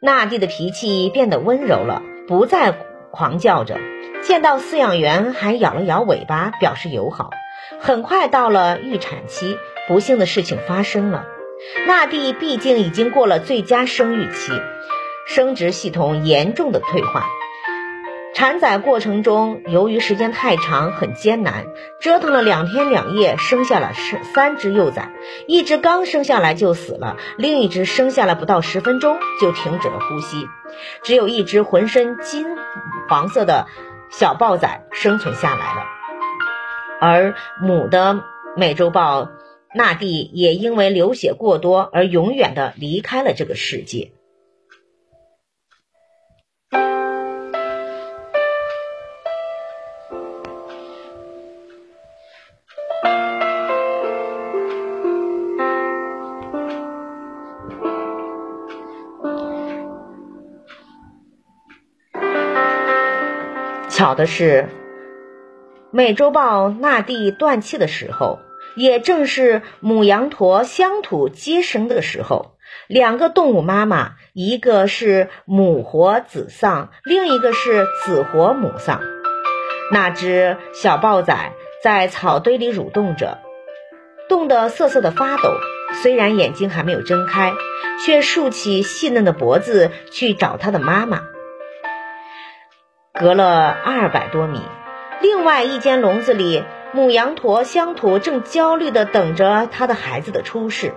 [0.00, 2.74] 纳蒂的脾气变得温柔了，不再
[3.10, 3.78] 狂叫着。
[4.22, 7.30] 见到饲养员，还摇了摇尾巴表示友好。
[7.80, 9.58] 很快到了预产期，
[9.88, 11.24] 不幸的事情发生了。
[11.86, 14.52] 纳蒂毕竟已经过了最佳生育期，
[15.26, 17.24] 生殖系统严重的退化。
[18.32, 21.66] 产崽过程中，由于时间太长，很艰难，
[22.00, 25.10] 折腾了两天两夜，生下了三三只幼崽，
[25.46, 30.46] 一只刚生下来就死了，另一只生下来不到十分钟就停止了呼吸，
[31.02, 32.46] 只有一只浑身金
[33.08, 33.66] 黄色的
[34.10, 35.82] 小豹崽生存下来了，
[37.00, 38.22] 而母的
[38.56, 39.28] 美洲豹
[39.74, 44.12] 纳蒂也因为流血过多而永远的离开了这个世界。
[64.00, 64.70] 巧的是，
[65.90, 68.38] 美洲豹纳蒂断气的时候，
[68.74, 72.56] 也正是母羊驼乡土接生的时候。
[72.88, 79.02] 两个动物妈妈，一个是母活子丧，另一个是子活母丧。
[79.92, 81.52] 那只小豹崽
[81.84, 83.36] 在草堆里蠕动着，
[84.30, 85.52] 冻得瑟瑟的发抖。
[86.02, 87.52] 虽然眼睛还没有睁开，
[88.02, 91.20] 却竖起细嫩的脖子去找它的妈妈。
[93.20, 94.62] 隔了二百多米，
[95.20, 96.64] 另外一间笼子里，
[96.94, 100.94] 母羊驼乡土正焦虑地等着他的孩子的出世。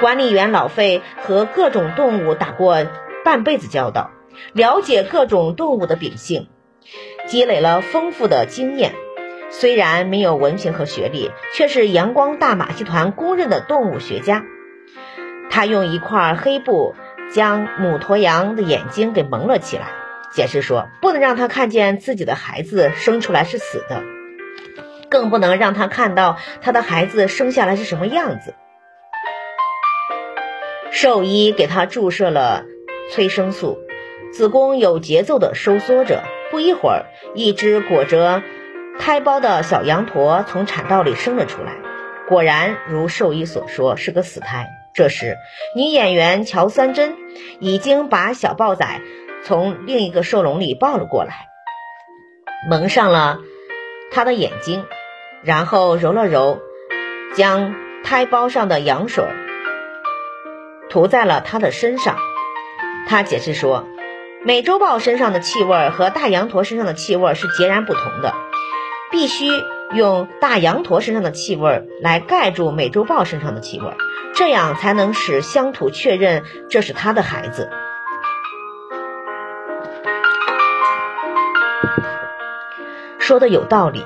[0.00, 2.86] 管理员老费和各种动物打过
[3.26, 4.10] 半辈子交道，
[4.54, 6.48] 了解各种动物的秉性，
[7.26, 8.94] 积累了丰富的经验。
[9.50, 14.46] 虽然没有文凭和学历，却是阳光大马戏团公认的动物学家。
[15.50, 16.94] 他用一块黑布
[17.30, 19.88] 将母驼羊的眼睛给蒙了起来。
[20.34, 24.02] 解释说，不能让他看见自己的孩子生出来是死的，
[25.08, 28.54] 更不能让他看到他的孩子生下来是什么样子。
[30.90, 32.64] 兽医给他注射了
[33.12, 33.78] 催生素，
[34.32, 38.42] 子宫有节奏的收缩着，不一会儿，一只裹着
[38.98, 41.76] 胎包的小羊驼从产道里生了出来。
[42.28, 44.68] 果然如兽医所说，是个死胎。
[44.94, 45.36] 这时，
[45.74, 47.16] 女演员乔三珍
[47.58, 49.00] 已经把小豹仔
[49.44, 51.48] 从另一个兽笼里抱了过来，
[52.68, 53.38] 蒙上了
[54.10, 54.84] 他的眼睛，
[55.42, 56.60] 然后揉了揉，
[57.34, 59.24] 将胎包上的羊水
[60.88, 62.16] 涂在了他的身上。
[63.06, 63.86] 他解释说，
[64.42, 68.34] 美洲豹身上的气味和大羊驼身上的气味是截然不同的，
[69.10, 69.46] 必须。
[69.92, 73.86] 用大羊驼身上的气味来盖住美洲豹身上的气味，
[74.34, 77.70] 这样才能使乡土确认这是他的孩子。
[83.24, 84.04] 说的有道理，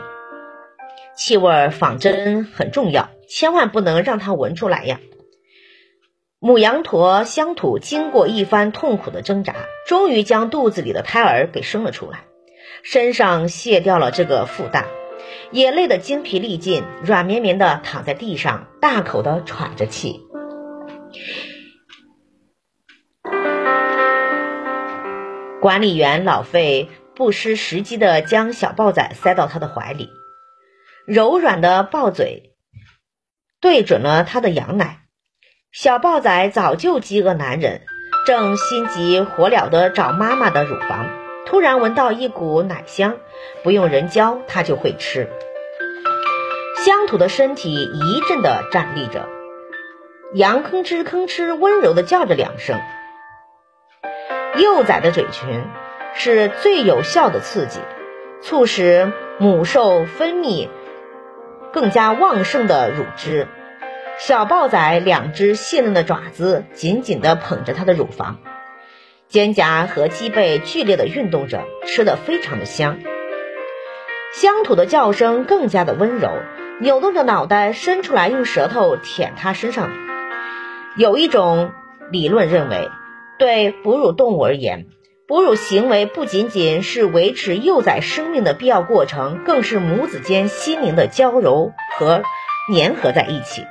[1.17, 5.01] 气味仿真很重要，千万不能让他闻出来呀。
[6.39, 9.57] 母羊驼乡土经过一番痛苦的挣扎，
[9.89, 12.27] 终于将肚子里的胎儿给生了出来，
[12.85, 14.85] 身上卸掉了这个负担。
[15.51, 20.21] 也累得精疲力尽，软绵绵的躺在地上，大口的喘着气。
[25.61, 26.89] 管理员老费
[27.19, 30.09] 不失时机的将小豹仔塞到他的怀里，
[31.05, 32.55] 柔软的豹嘴
[33.61, 35.01] 对准了他的羊奶。
[35.73, 37.83] 小豹仔早就饥饿难忍，
[38.25, 41.11] 正心急火燎的找妈妈的乳房。
[41.45, 43.17] 突然闻到一股奶香，
[43.65, 45.29] 不用人教，它就会吃。
[46.85, 49.29] 乡土的身体一阵的站立着，
[50.35, 52.81] 羊吭哧吭哧温柔的叫着两声。
[54.57, 55.67] 幼崽的嘴唇
[56.19, 57.79] 是最有效的刺激，
[58.43, 60.69] 促使母兽分泌
[61.73, 63.47] 更加旺盛的乳汁。
[64.19, 68.39] 小豹仔两只细嫩的爪子紧紧地捧着它的乳房。
[69.29, 72.99] 肩胛和脊背剧烈的运动着，吃的非常的香。
[74.33, 76.31] 乡土的叫声更加的温柔，
[76.81, 79.93] 扭动着脑袋伸出来，用舌头舔它身上。
[80.97, 81.71] 有一种
[82.11, 82.91] 理论认为，
[83.39, 84.87] 对哺乳动物而言，
[85.29, 92.23] 哺乳行为不仅仅是维持幼崽生命的必要过程，更是母子间心灵的交融和
[92.75, 93.67] 粘合在一起。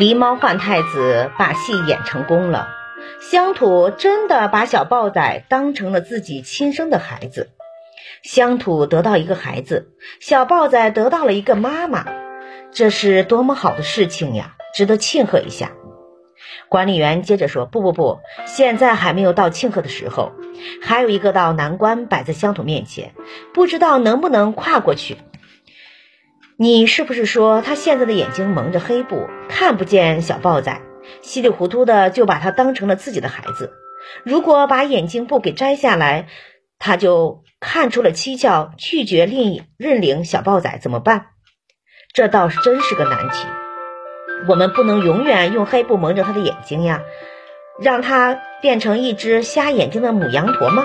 [0.00, 2.70] 狸猫换太子把戏演成功了，
[3.20, 7.50] 乡土真的把小豹仔当成了自己亲生的孩子，
[8.22, 12.06] 乡土得到一个孩子，小豹仔得到了一个妈妈，
[12.72, 15.72] 这是多么好的事情呀，值得庆贺一下。
[16.70, 20.32] 管理员接着说：“不不不，现在还没有到庆贺的时候，
[20.80, 23.12] 还有一个道难关摆在乡土面前，
[23.52, 25.18] 不知道能不能跨过去。”
[26.62, 30.82] 你是不是说他现在的眼睛蒙着黑布，看不见小豹仔，
[31.22, 33.72] 稀里糊涂的就把他当成了自己的孩子？
[34.24, 36.26] 如果把眼睛布给摘下来，
[36.78, 41.28] 他就看出了蹊跷，拒绝另认领小豹仔，怎么办？
[42.12, 43.46] 这倒是真是个难题。
[44.46, 47.00] 我们不能永远用黑布蒙着他的眼睛呀，
[47.80, 50.82] 让他变成一只瞎眼睛的母羊驼吗？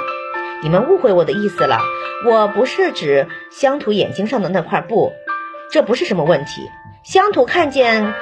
[0.63, 1.79] 你们误会我的意思了，
[2.25, 5.11] 我不是指乡土眼睛上的那块布。
[5.75, 6.71] 这不是什么问题。
[7.03, 8.13] 乡土看见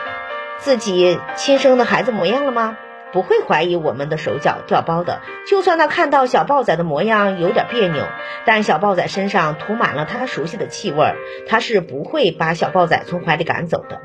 [0.57, 2.79] 自己亲生的孩子模样了吗？
[3.11, 5.21] 不会怀疑我们的手脚掉包的。
[5.47, 8.07] 就算他看到小豹仔的模样有点别扭，
[8.43, 11.13] 但小豹仔身上涂满了他熟悉的气味，
[11.47, 14.01] 他是不会把小豹仔从怀里赶走的。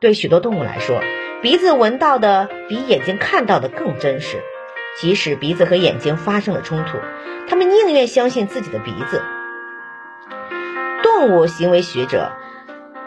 [0.00, 1.02] 对许多动物来说，
[1.42, 4.38] 鼻子闻到的比眼睛看到的更真实。
[4.98, 6.96] 即使鼻子和眼睛发生了冲突，
[7.50, 9.22] 他们宁愿相信自己的鼻子。
[11.02, 12.32] 动物行为学者。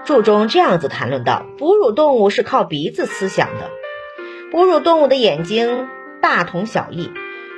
[0.03, 3.69] 注中这样子谈论到，哺乳动物是靠鼻子思想的。
[4.51, 5.87] 哺乳动物的眼睛
[6.21, 7.11] 大同小异，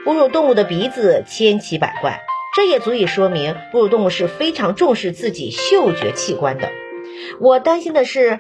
[0.03, 2.21] 哺乳动物的鼻子千奇百怪，
[2.55, 6.69] 这也足以说明哺乳动物是非常重视自己嗅觉器官的。
[7.39, 8.39] 我担心的是，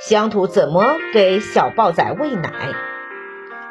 [0.00, 2.50] 乡土怎么给小豹仔喂奶？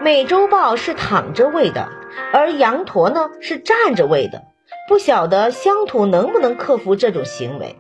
[0.02, 1.90] 美洲豹是躺着喂的，
[2.32, 4.44] 而羊驼呢是站着喂的。
[4.88, 7.76] 不晓得乡土能不能克服这种行为？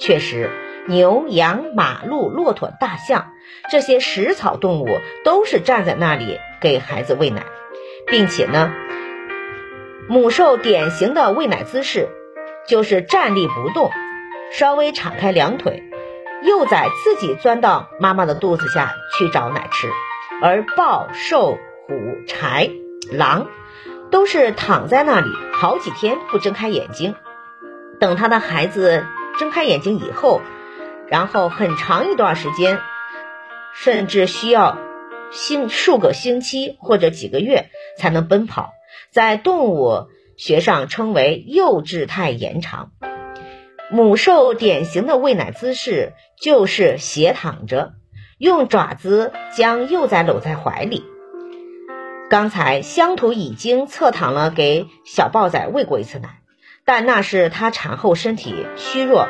[0.00, 0.50] 确实，
[0.88, 3.32] 牛、羊、马、鹿、骆驼、大象
[3.70, 4.88] 这些食草动物
[5.24, 7.44] 都是站在那里给孩子喂奶，
[8.06, 8.72] 并且呢，
[10.08, 12.08] 母兽典型的喂奶姿势
[12.66, 13.90] 就是站立不动，
[14.50, 15.84] 稍微敞开两腿，
[16.42, 19.88] 幼崽自己钻到妈妈的肚子下去找奶吃，
[20.42, 21.94] 而豹、兽、虎、
[22.26, 22.72] 豺、
[23.12, 23.46] 狼。
[24.10, 27.14] 都是躺在那里好几天不睁开眼睛，
[28.00, 29.04] 等他的孩子
[29.38, 30.40] 睁开眼睛以后，
[31.10, 32.80] 然后很长一段时间，
[33.74, 34.78] 甚至需要
[35.30, 37.66] 星数个星期或者几个月
[37.96, 38.72] 才能奔跑，
[39.10, 42.92] 在动物学上称为幼稚态延长。
[43.90, 47.92] 母兽典型的喂奶姿势就是斜躺着，
[48.36, 51.04] 用爪子将幼崽搂在怀里。
[52.28, 56.42] 刚才乡土已经侧躺了，给小豹仔喂过一次奶，
[56.84, 59.26] 但那是它产后身体虚弱，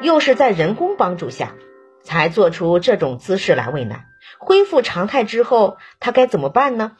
[0.00, 1.54] 又是在人工帮助下
[2.02, 4.06] 才做出这种姿势来喂奶。
[4.38, 6.92] 恢复常态之后，他该怎么办呢？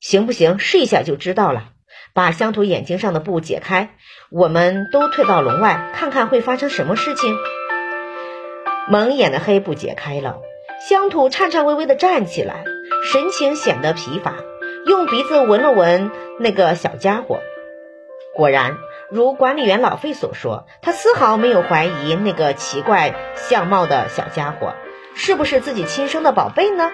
[0.00, 0.58] 行不行？
[0.58, 1.72] 试一下就知道了。
[2.14, 3.94] 把乡土眼睛上的布解开，
[4.30, 7.36] 我们都退到笼外，看看会发生什么事情。
[8.88, 10.40] 蒙眼的黑布解开了，
[10.88, 12.64] 乡土颤颤巍巍地站起来。
[13.12, 14.34] 神情显得疲乏，
[14.86, 17.40] 用鼻子闻了闻那个小家伙，
[18.34, 18.76] 果然
[19.10, 24.74] 如管理员老费所说，他丝毫没有怀疑那个奇怪相貌的小家伙
[25.14, 26.90] 是不是自己亲生的宝贝呢？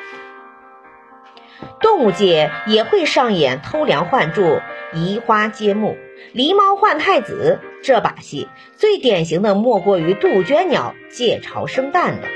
[1.81, 4.61] 动物界也会上演偷梁换柱、
[4.95, 5.97] 移花接木、
[6.35, 12.29] 狸猫换太子这把戏，最典型的莫过于杜鹃鸟借巢生蛋了。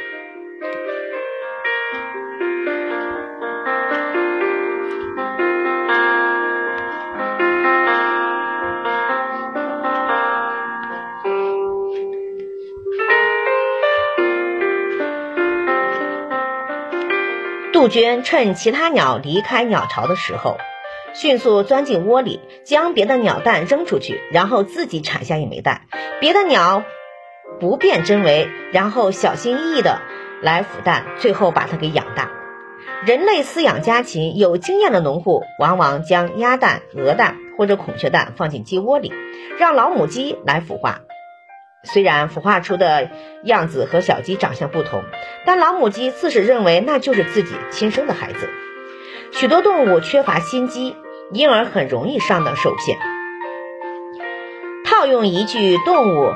[17.80, 20.58] 杜鹃趁其他鸟离开鸟巢的时候，
[21.14, 25.86] 迅速钻进窝里，将别的鸟蛋扔出去，然后自己产下一枚蛋。
[26.20, 26.84] 别的鸟
[27.58, 30.02] 不辨真伪，然后小心翼翼的
[30.42, 32.30] 来孵蛋，最后把它给养大。
[33.06, 39.10] 人类饲养家禽，有经验的农户往往将鸭蛋、鹅蛋或者孔雀蛋放进鸡窝里，
[39.58, 41.00] 让老母鸡来孵化。
[41.82, 43.10] 虽然孵化出的
[43.42, 45.02] 样子和小鸡长相不同，
[45.46, 48.50] 但老母鸡自始认为那就是自己亲生的孩子。
[49.32, 50.94] 许多动物缺乏心机，
[51.32, 52.98] 因而很容易上当受骗。
[54.84, 56.34] 套用一句动物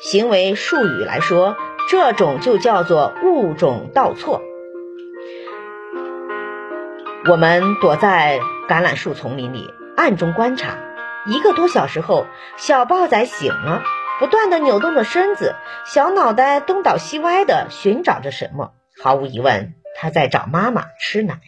[0.00, 1.56] 行为术语来说，
[1.90, 4.42] 这种就叫做物种倒错。
[7.26, 8.38] 我们躲在
[8.68, 10.76] 橄榄树丛林里暗中观察，
[11.26, 12.26] 一个多小时后，
[12.58, 13.82] 小豹仔醒了。
[14.20, 18.72] 不断的扭动着身子，小脑袋东倒西歪的寻找着什么。
[19.02, 21.40] 毫无疑问，他在找妈妈吃奶。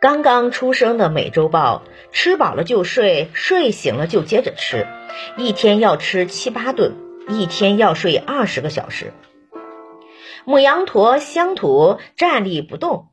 [0.00, 4.86] 刚刚出生的美洲豹吃饱了就睡，睡醒了就接着吃，
[5.36, 6.94] 一天要吃七八顿，
[7.28, 9.12] 一天要睡二十个小时。
[10.44, 13.08] 母羊驼乡土站立不动，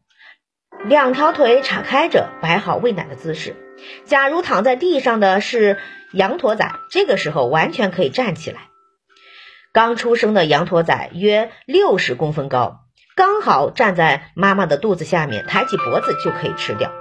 [0.86, 3.67] 两条腿岔开着，摆好喂奶的姿势。
[4.06, 5.78] 假如躺在地上的是
[6.12, 8.62] 羊驼仔，这个时候完全可以站起来。
[9.74, 12.80] 刚出生的羊驼仔约六十公分高，
[13.16, 16.92] 刚好站在妈妈的肚子下面，抬起脖子就可以吃掉。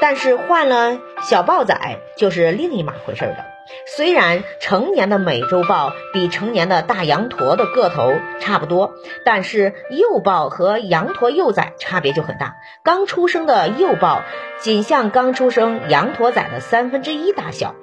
[0.00, 3.53] 但是换了小豹仔，就是另一码回事了。
[3.86, 12.56] 虽然成年的美洲豹比成年的大羊驼的个头差不多，但是幼豹和羊驼幼崽差别就很大。
[12.82, 14.22] 刚出生的幼豹
[14.60, 17.74] 仅像刚出生羊驼崽的三分之一大小，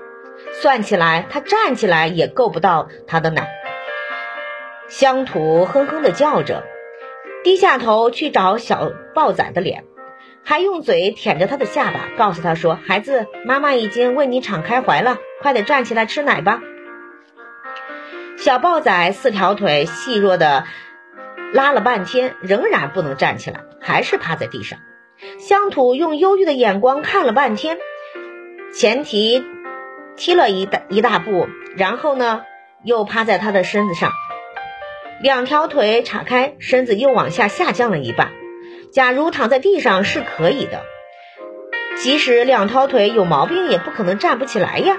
[0.61, 3.49] 算起来它站起来也够不到它的奶。
[4.87, 6.63] 乡土哼哼的叫着，
[7.43, 9.85] 低下头去找小豹崽的脸。
[10.43, 16.61] 还用嘴舔着他的下巴，告诉他说：“孩子，妈妈已经为你敞开怀了，快点站起来吃奶吧。”
[18.37, 20.65] 小豹仔四条腿细弱的
[21.53, 24.79] 拉了半天，仍然不能站起来，还是趴在地上。
[25.37, 27.77] 乡土用忧郁的眼光看了半天，
[28.73, 29.45] 前蹄
[30.15, 31.47] 踢了一大一大步，
[31.77, 32.41] 然后呢，
[32.83, 34.11] 又趴在他的身子上，
[35.21, 38.31] 两条腿岔开，身子又往下下降了一半。
[38.91, 40.81] 假如躺在地上是可以的，
[41.95, 44.97] 即使两条腿有毛病，也不可能站不起来呀。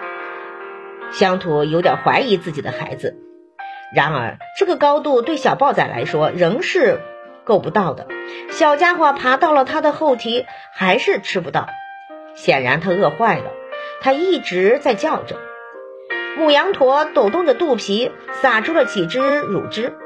[1.10, 3.19] 乡土有点怀疑自己的孩子，
[3.94, 7.01] 然而这个高度对小豹仔来说仍是
[7.44, 8.06] 够不到的。
[8.48, 11.66] 小家伙爬到了他的后蹄，还是吃不到。
[12.35, 13.52] 显然他饿坏了，
[14.01, 15.36] 他一直在叫着。
[16.39, 18.10] 母羊驼抖动着肚皮，
[18.40, 19.98] 撒出了几只乳汁，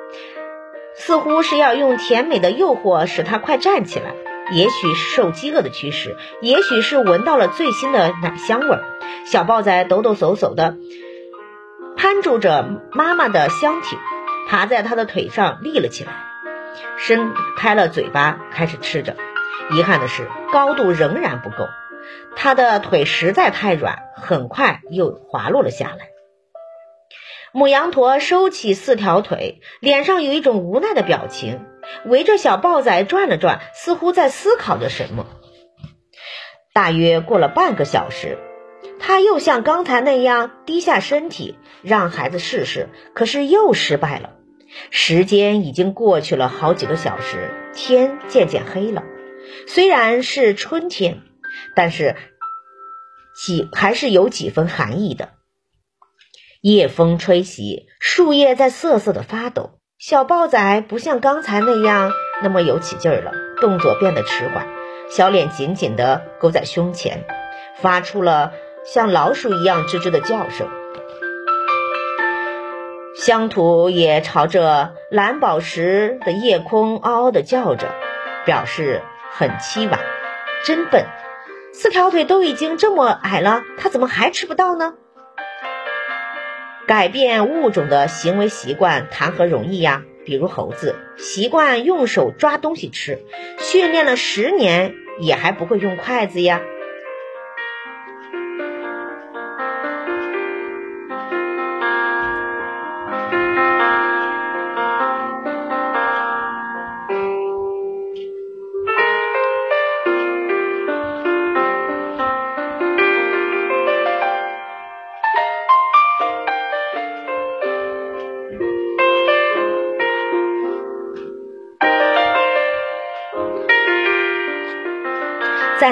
[0.98, 4.14] 似乎是要用甜美的诱惑使他快站起来。
[4.52, 8.84] 也许是受饥饿的驱使，也许是闻到了最新的奶香味儿。
[9.24, 10.76] 小豹仔抖抖擞擞的
[11.96, 13.98] 攀住着妈妈的香体，
[14.48, 16.12] 爬在她的腿上立了起来，
[16.96, 19.16] 伸开了嘴巴开始吃着。
[19.72, 21.66] 遗憾的是，高度仍然不够，
[22.36, 26.15] 它的腿实在太软，很快又滑落了下来。
[27.56, 31.64] 母羊驼收起四条腿，脸上有一种无奈的表情，
[32.04, 35.26] 围着小豹仔转了转，似乎在思考着什么。
[36.74, 38.36] 大约过了半个小时，
[38.98, 44.34] 他又像刚才那样低下身体，让孩子试试，可是又失败了。
[44.90, 49.02] 时间已经过去了好几个小时，天渐渐黑了。
[49.66, 51.22] 虽然是春天，
[51.74, 52.16] 但是
[53.34, 55.30] 几还是有几分寒意的。
[56.68, 59.78] 夜风吹袭，树叶在瑟瑟的发抖。
[60.00, 62.10] 小豹仔不像刚才那样
[62.42, 63.30] 那么有起劲儿了，
[63.60, 64.66] 动作变得迟缓，
[65.08, 67.24] 小脸紧紧地勾在胸前，
[67.76, 68.50] 发出了
[68.84, 70.68] 像老鼠一样吱吱的叫声。
[73.14, 77.94] 乡土也朝着蓝宝石的夜空嗷嗷地叫着，
[78.44, 80.00] 表示很凄婉。
[80.64, 81.06] 真笨，
[81.72, 84.94] 四条腿都已经这么矮了，它怎么还吃不到呢？
[86.86, 90.04] 改变物种的行为习惯谈何容易呀？
[90.24, 93.18] 比如猴子习惯用手抓东西吃，
[93.58, 96.60] 训练了十年也还不会用筷子呀。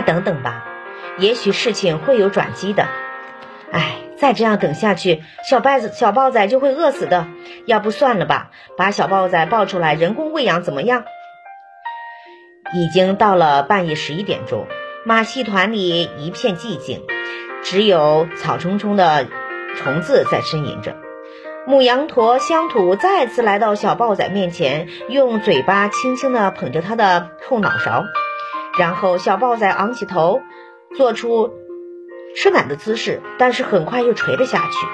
[0.07, 0.65] 等等吧，
[1.19, 2.87] 也许事情会有转机的。
[3.73, 7.27] 哎，再这样等下去，小豹子小豹仔就会饿死的。
[7.67, 11.05] 要不算了吧，把小豹仔抱出来人工喂养怎么样？
[12.73, 14.67] 已经到了半夜十一点钟，
[15.05, 17.03] 马戏团里一片寂静，
[17.63, 19.27] 只有草丛中的
[19.77, 20.97] 虫子在呻吟着。
[21.67, 28.05] 母羊驼乡土再次来到小豹仔面前，用嘴巴轻轻地捧着它的后脑勺。
[28.79, 30.43] 然后，小豹仔昂起头，
[30.97, 31.53] 做出
[32.37, 34.87] 吃奶的姿势，但是很快又垂了下去。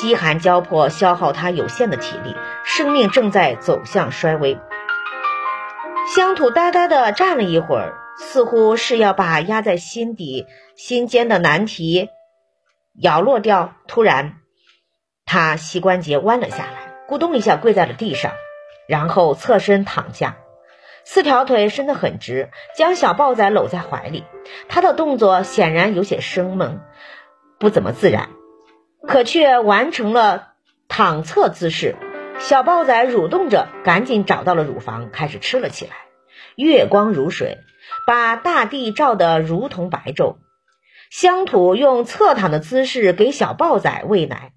[0.00, 4.58] 饥寒交迫，消耗他有限的体力，生命正在走向衰微。
[6.14, 10.46] 乡土呆呆地站了一会儿，似乎是要把压在心底、
[10.76, 12.10] 心间的难题
[13.00, 13.74] 摇落掉。
[13.88, 14.34] 突然，
[15.24, 18.32] 他膝关节弯了下来，咕咚一下跪在了地上，
[18.86, 20.36] 然后侧身躺下。
[21.10, 24.24] 四条腿伸得很直，将小豹仔搂在怀里。
[24.68, 26.80] 他的动作显然有些生猛，
[27.58, 28.28] 不怎么自然，
[29.06, 30.48] 可却完成了
[30.86, 31.96] 躺侧姿势。
[32.38, 35.92] 小豹仔蠕动着，赶紧找到了乳房，开始吃了起来。
[36.56, 37.56] 月光如水，
[38.06, 40.36] 把大地照得如同白昼。
[41.08, 44.52] 乡土用侧躺的姿势给小豹仔喂奶，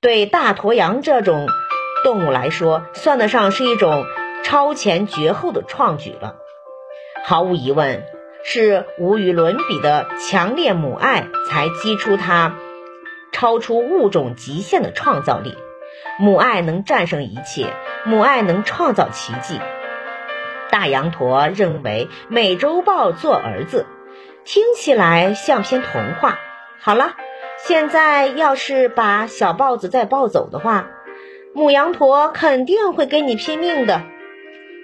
[0.00, 1.48] 对大驼羊这种
[2.04, 4.04] 动物来说，算得上是一种。
[4.42, 6.36] 超前绝后的创举了，
[7.24, 8.04] 毫无疑问，
[8.42, 12.56] 是无与伦比的强烈母爱才激出它
[13.32, 15.56] 超出物种极限的创造力。
[16.18, 17.72] 母爱能战胜一切，
[18.04, 19.60] 母爱能创造奇迹。
[20.70, 23.86] 大羊驼认为美洲豹做儿子，
[24.44, 26.38] 听起来像篇童话。
[26.80, 27.14] 好了，
[27.58, 30.88] 现在要是把小豹子再抱走的话，
[31.54, 34.02] 母羊驼肯定会跟你拼命的。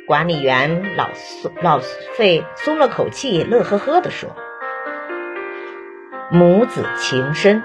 [0.06, 1.80] 管理员老苏老
[2.14, 4.36] 费松了口气，乐呵呵地说
[6.30, 7.64] ：“母子情深。”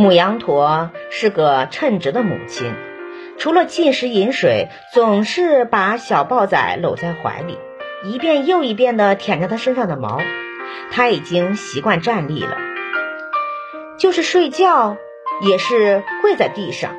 [0.00, 2.74] 母羊驼是个称职的母亲，
[3.36, 7.58] 除了进食饮水，总是把小豹仔搂在怀里。
[8.02, 10.18] 一遍又一遍地舔着它身上的毛。
[10.90, 12.56] 它已经习惯站立了，
[13.98, 14.96] 就是睡觉
[15.42, 16.92] 也是跪在地上。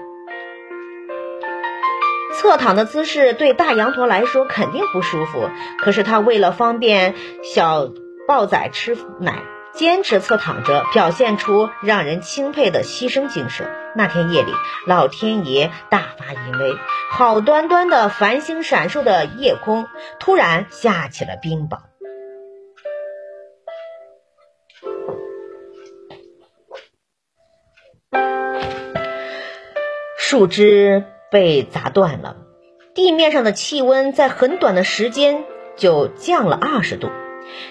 [2.35, 5.49] 侧躺的姿势对大羊驼来说肯定不舒服，
[5.79, 7.89] 可是它为了方便小
[8.27, 9.41] 豹仔吃奶。
[9.73, 13.67] 坚持侧躺着，表现出让人钦佩的牺牲精神。
[13.95, 14.51] 那天夜里，
[14.85, 16.75] 老天爷大发淫威，
[17.09, 19.87] 好端端的繁星闪烁的夜空，
[20.19, 21.79] 突然下起了冰雹，
[30.17, 32.37] 树枝被砸断了，
[32.93, 35.43] 地面上的气温在很短的时间
[35.75, 37.09] 就降了二十度，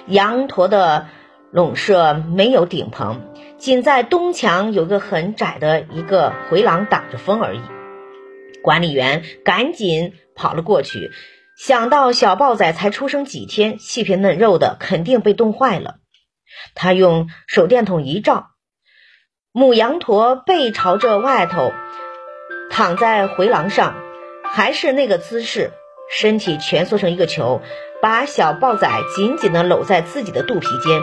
[0.07, 1.07] 羊驼的。
[1.53, 3.21] 笼舍没有顶棚，
[3.59, 7.61] 仅在东墙有个很窄的一个回廊挡着风而已。
[8.63, 11.11] 管理员赶紧跑了过去，
[11.59, 15.97] 想到小豹仔才出生几天，细皮嫩肉的，肯定被冻坏了。
[16.77, 18.51] 他用手电筒一照，
[19.51, 21.73] 母羊驼背朝着外头
[22.71, 23.97] 躺在回廊上，
[24.45, 25.73] 还是那个姿势，
[26.13, 27.61] 身体蜷缩成一个球，
[28.01, 31.01] 把小豹仔紧紧地搂在自己的肚皮间。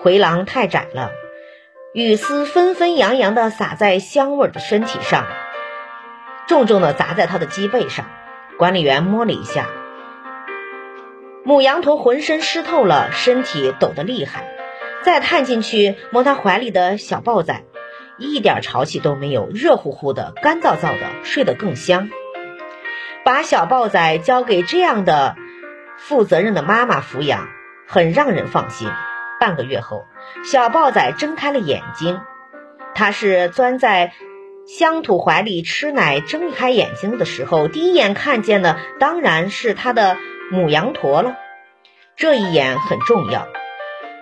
[0.00, 1.10] 回廊太窄了，
[1.92, 5.26] 雨丝纷纷扬扬地洒在香味的身体上，
[6.46, 8.06] 重重地砸在他的脊背上。
[8.58, 9.66] 管理员摸了一下，
[11.44, 14.54] 母羊驼浑身湿透了，身体抖得厉害。
[15.04, 17.62] 再探进去摸他怀里的小豹仔，
[18.18, 22.10] 一点潮气都没有，热乎乎的，干燥燥的，睡得更香。
[23.24, 25.36] 把小豹仔交给这样的
[25.96, 27.48] 负责任的妈妈抚养，
[27.86, 28.88] 很让人放心。
[29.40, 30.04] 半个月后，
[30.44, 32.20] 小豹仔睁开了眼睛。
[32.94, 34.12] 它是钻在
[34.66, 40.16] 乡土怀里吃奶，睁开眼睛的时候，第一眼看见的当然是它的
[40.50, 41.36] 母羊驼了。
[42.16, 43.46] 这一眼很重要，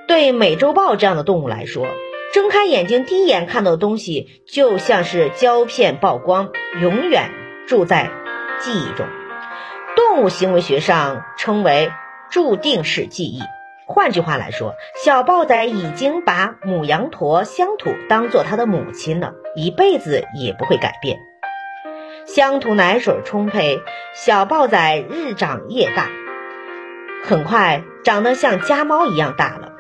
[0.07, 1.87] 对美洲豹这样的动物来说，
[2.35, 7.31] 睁开眼睛第一眼看到的东西，就像是胶片曝光，永远
[7.67, 8.11] 住在
[8.59, 9.07] 记忆中。
[9.97, 11.91] 动物行为学上称为
[12.29, 13.41] 注定式记忆。
[13.89, 21.19] 换句话来说，小豹仔已经把母羊驼乡土当做他的母亲了，一辈子也不会改变。
[22.27, 23.79] 乡土奶水充沛，
[24.13, 26.09] 小豹仔日长夜大，
[27.23, 29.73] 很快长得像家猫一样大了。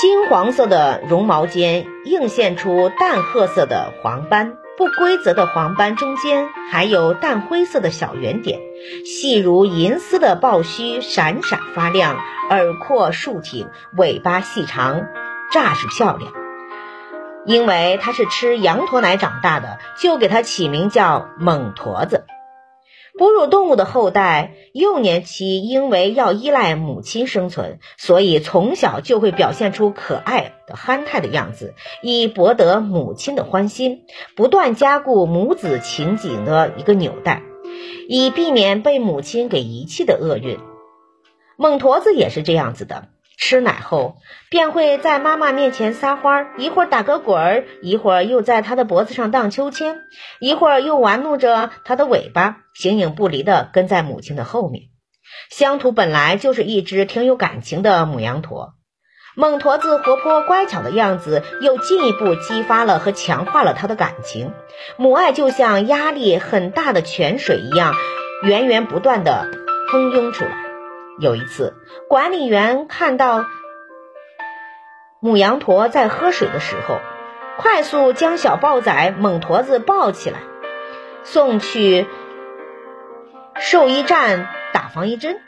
[0.00, 4.58] 金黄色的绒毛间映现出淡褐色的黄斑。
[4.76, 8.60] 不规则的黄斑中间还有淡灰色的小圆点，
[9.04, 12.16] 细如银丝的豹须闪闪发亮，
[12.50, 15.06] 耳廓竖挺，尾巴细长，
[15.52, 16.32] 煞是漂亮。
[17.46, 22.24] 因为它是吃羊驼奶长大的，就给它起名叫猛驼子。
[23.16, 34.02] 哺乳动物的后代幼年期因为要依赖母亲生存，所以从小就会表现出可爱的憨态的样子，以博得母亲的欢心，
[34.34, 37.42] 不断加固母子情景的一个纽带，
[38.08, 40.58] 以避免被母亲给遗弃的厄运。
[41.56, 43.10] 猛驼子也是这样子的。
[43.46, 44.16] 吃奶后，
[44.48, 50.00] 便会在妈妈面前撒欢儿，一会儿打个滚儿，一会儿又在她的脖子上荡秋千，
[50.40, 54.84] 一会儿又玩弄着她的尾巴，形影不离地跟在母亲的后面。
[55.50, 58.76] 乡土本来就是一只挺有感情的母羊驼，
[59.36, 64.54] 猛驼子活泼乖巧的样子，又进一步激发了和强化了他的感情。
[64.96, 67.92] 母爱就像压力很大的泉水一样，
[68.42, 69.50] 源源不断地
[69.92, 70.63] 喷涌出来。
[71.20, 71.74] 有一次，
[72.08, 73.44] 管理员看到
[75.20, 76.98] 母羊驼在喝水的时候，
[77.56, 80.38] 快速将小豹仔猛驼子抱起来，
[81.22, 82.06] 送去
[83.60, 85.40] 兽医站打防疫针。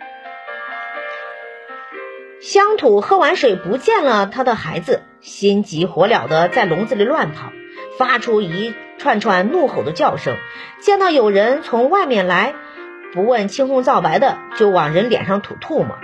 [2.41, 7.51] 乡土喝完水不见了他的孩子，心急火燎的在笼子里乱跑，
[7.99, 10.37] 发出一串串怒吼的叫声。
[10.79, 12.55] 见到有人从外面来。
[13.17, 15.97] 不问青红皂白的就往人脸上吐唾沫。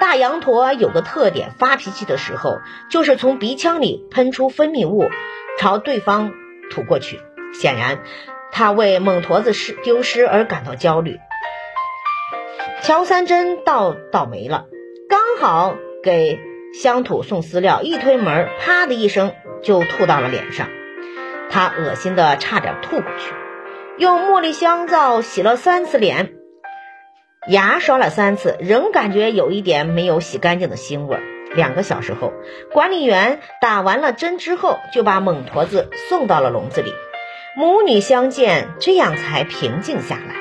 [0.00, 2.60] 大羊驼有个特点，发脾气的时候
[2.90, 5.10] 就是从鼻腔里喷出分泌物，
[5.58, 6.32] 朝对方
[6.70, 7.20] 吐过去。
[7.52, 7.98] 显然，
[8.50, 11.18] 他为猛驼子失丢失而感到焦虑。
[12.82, 14.64] 乔三珍倒倒霉了，
[15.10, 16.40] 刚好给
[16.72, 20.68] 乡土送饲料，一推门，啪的一声就吐到了脸上，
[21.50, 23.34] 他恶心的差点吐过去，
[23.98, 26.35] 用茉莉香皂洗了三次脸。
[27.48, 31.18] 牙刷了三次，仍感觉有一点没有洗干净的腥味。
[31.54, 32.32] 两个小时后，
[32.72, 36.92] 管理员打完了针之后，就把猛驼子送到了笼子里。
[37.56, 40.34] 母女相见，这样才平静下来。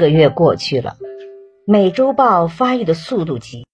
[0.00, 0.96] 个月过去了，
[1.66, 3.66] 美洲豹发育的速度急，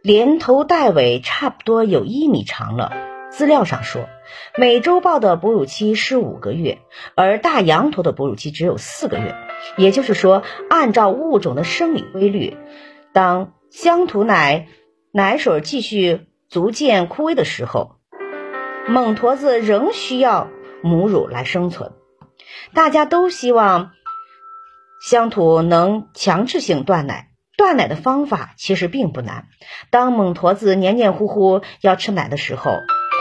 [0.00, 2.92] 连头带尾差不多有一米长了。
[3.30, 4.08] 资料上说，
[4.56, 6.78] 美洲豹的哺乳期是五个月，
[7.16, 9.34] 而大羊驼的哺乳期只有四个月。
[9.76, 12.56] 也就是说，按照物种的生理规律，
[13.12, 14.68] 当乡土奶
[15.10, 17.96] 奶水继续逐渐枯萎的时候，
[18.86, 20.48] 猛驼子仍需要
[20.80, 21.90] 母乳来生存。
[22.72, 23.90] 大家都希望
[25.08, 27.28] 乡土能强制性断奶。
[27.56, 29.46] 断奶的方法其实并不难。
[29.90, 32.72] 当猛驼子黏黏糊糊要吃奶的时候，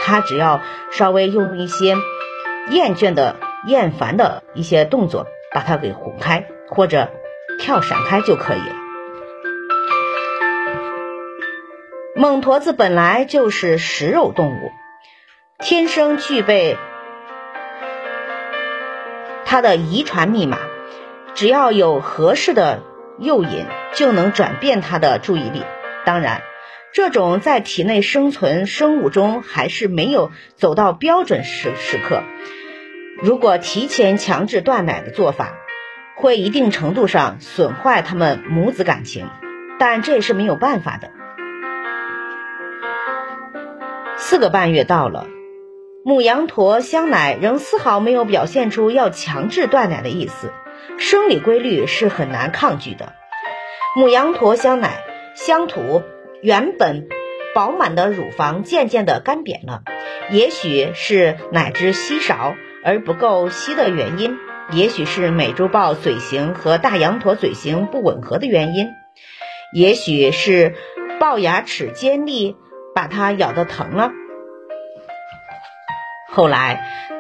[0.04, 0.62] 它只要
[0.92, 1.96] 稍微用一些
[2.70, 3.36] 厌倦的、
[3.68, 5.28] 厌烦的一些动作。
[5.54, 7.12] 把它给哄开，或者
[7.60, 8.76] 跳闪开就可以了。
[12.16, 14.72] 猛驼子本来就是食肉动物，
[15.60, 16.76] 天生具备
[19.46, 20.58] 它的遗传密码，
[21.36, 22.84] 只要有合适的
[23.20, 25.64] 诱引，就能转变它的注意力。
[26.06, 26.42] 当然，
[26.94, 32.22] 这种在体内生存生物钟还是没有走到标准时时刻。
[33.22, 35.54] 如果提前强制断奶的做法，
[36.16, 39.28] 会一定程度上损坏他们母子感情，
[39.80, 41.10] 但这也是没有办法的。
[44.18, 45.28] 四个半月到了，
[46.06, 50.52] 母羊驼香奶仍丝毫没有表现出要强制断奶的意思，
[50.98, 53.14] 生理规律是很难抗拒的。
[53.96, 55.04] 母羊驼香奶
[55.36, 56.04] 乡土
[56.42, 57.08] 原本
[57.54, 59.84] 饱满的乳房渐渐的干瘪了，
[60.32, 62.56] 也许是奶汁稀少。
[62.86, 64.38] 而不够稀的原因，
[64.74, 68.90] 也许是美洲豹嘴型和大羊驼嘴型不吻合的原因，
[69.72, 70.76] 也许是
[71.18, 72.58] 豹牙齿尖利，
[72.94, 74.12] 把它咬得疼了。
[76.28, 77.13] 后来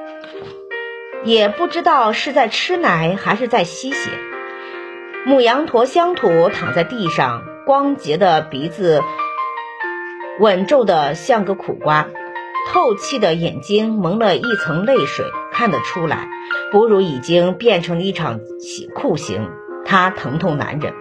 [1.24, 4.12] 也不知道是在吃奶还是在吸血。
[5.26, 9.02] 母羊驼乡土躺在地上，光洁的鼻子
[10.40, 12.08] 稳皱的像个苦瓜。
[12.72, 16.30] 透气的眼睛蒙了一层泪水，看得出来，
[16.72, 18.40] 哺乳已经变成了一场
[18.96, 19.50] 酷刑，
[19.86, 20.94] 它疼痛难忍。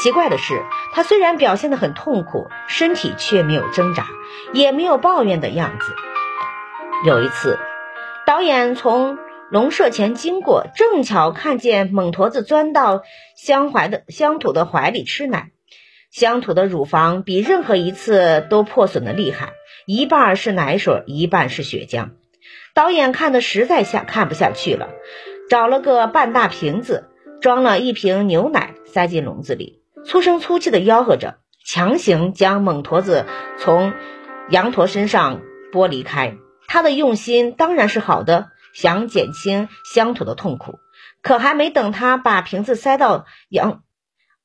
[0.00, 4.06] 奇怪的是，它虽然表现得很痛苦，身体却没有挣扎，
[4.52, 5.92] 也没有抱怨的样子。
[7.04, 7.58] 有一次，
[8.24, 9.18] 导演从
[9.50, 13.02] 笼舍前经过，正巧看见猛驼子钻到
[13.34, 15.52] 乡怀的乡土的怀里吃奶，
[16.10, 19.52] 乡土的乳房比任何一次都破损的厉害。
[19.86, 22.10] 一半是奶水，一半是血浆。
[22.74, 24.90] 导演看的实在下看不下去了，
[25.48, 27.08] 找了个半大瓶子，
[27.40, 33.24] 装了一瓶牛奶，塞进笼子里，粗声粗气的吆喝着，强行将猛驼子
[33.56, 33.94] 从
[34.50, 35.40] 羊驼身上
[35.72, 36.36] 剥离开。
[36.66, 38.48] 他的用心当然是好的，
[38.80, 40.78] 想减轻乡土的痛苦。
[41.20, 43.82] 可还没等他把瓶子塞到羊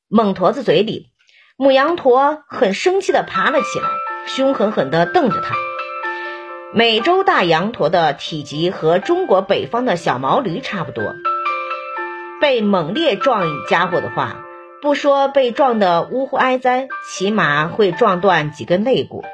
[0.07, 1.11] 猛驼子嘴里，
[1.55, 3.85] 母羊驼很生气的爬了起来。
[4.25, 5.55] 凶狠狠地瞪着他。
[6.73, 11.13] 美洲大羊驼的体积和中国北方的小毛驴差不多。
[12.39, 14.37] 被猛烈撞一家伙的话，
[14.81, 19.25] 不说被撞得呜呼哀哉，起码会撞断几根肋骨。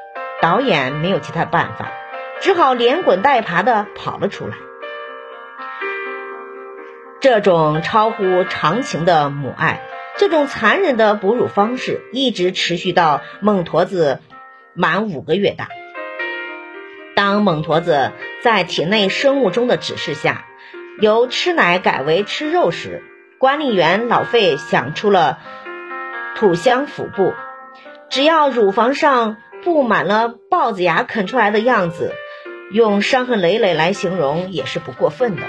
[0.41, 1.91] 导演没有其他办法，
[2.41, 4.57] 只好连滚带爬地跑了出来。
[7.21, 9.81] 这种超乎常情的母爱，
[10.17, 14.19] 这种残忍的哺乳方式，一直持续到猛驼子。
[14.75, 15.67] 满五个月大。
[17.13, 20.45] 当猛驼子在体内生物钟的指示下，
[21.01, 23.03] 由吃奶改为吃肉时，
[23.39, 25.39] 管理员老费想出了
[26.35, 27.33] 土香腹部。
[28.09, 32.13] 只要乳房上布满了豹子牙啃出来的样子，
[32.71, 35.41] 用伤痕累累来形容也是不过分的。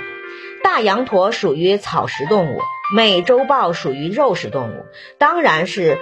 [0.62, 2.60] 大羊驼属于草食动物，
[2.94, 4.86] 美洲豹属于肉食动物，
[5.18, 5.98] 当然是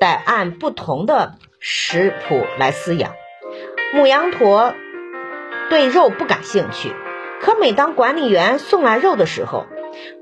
[0.00, 1.34] 得按不同的。
[1.60, 3.14] 食谱来饲养
[3.92, 4.74] 母羊驼，
[5.70, 6.94] 对肉不感兴趣。
[7.40, 9.66] 可每当管理员送来肉的时候，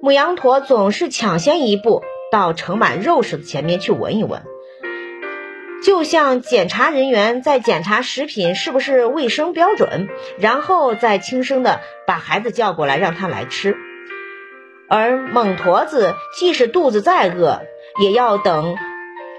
[0.01, 2.03] 母羊驼总是抢先一步
[2.33, 4.45] 到盛满肉食的前面去闻一闻，
[5.85, 10.09] 就像检查人员在检查食品是不是卫生标准，
[10.39, 13.77] 然后再轻声的把孩子叫过来让他来吃。
[14.89, 17.63] 而猛驼子即使肚子再饿，
[18.01, 18.77] 也要等。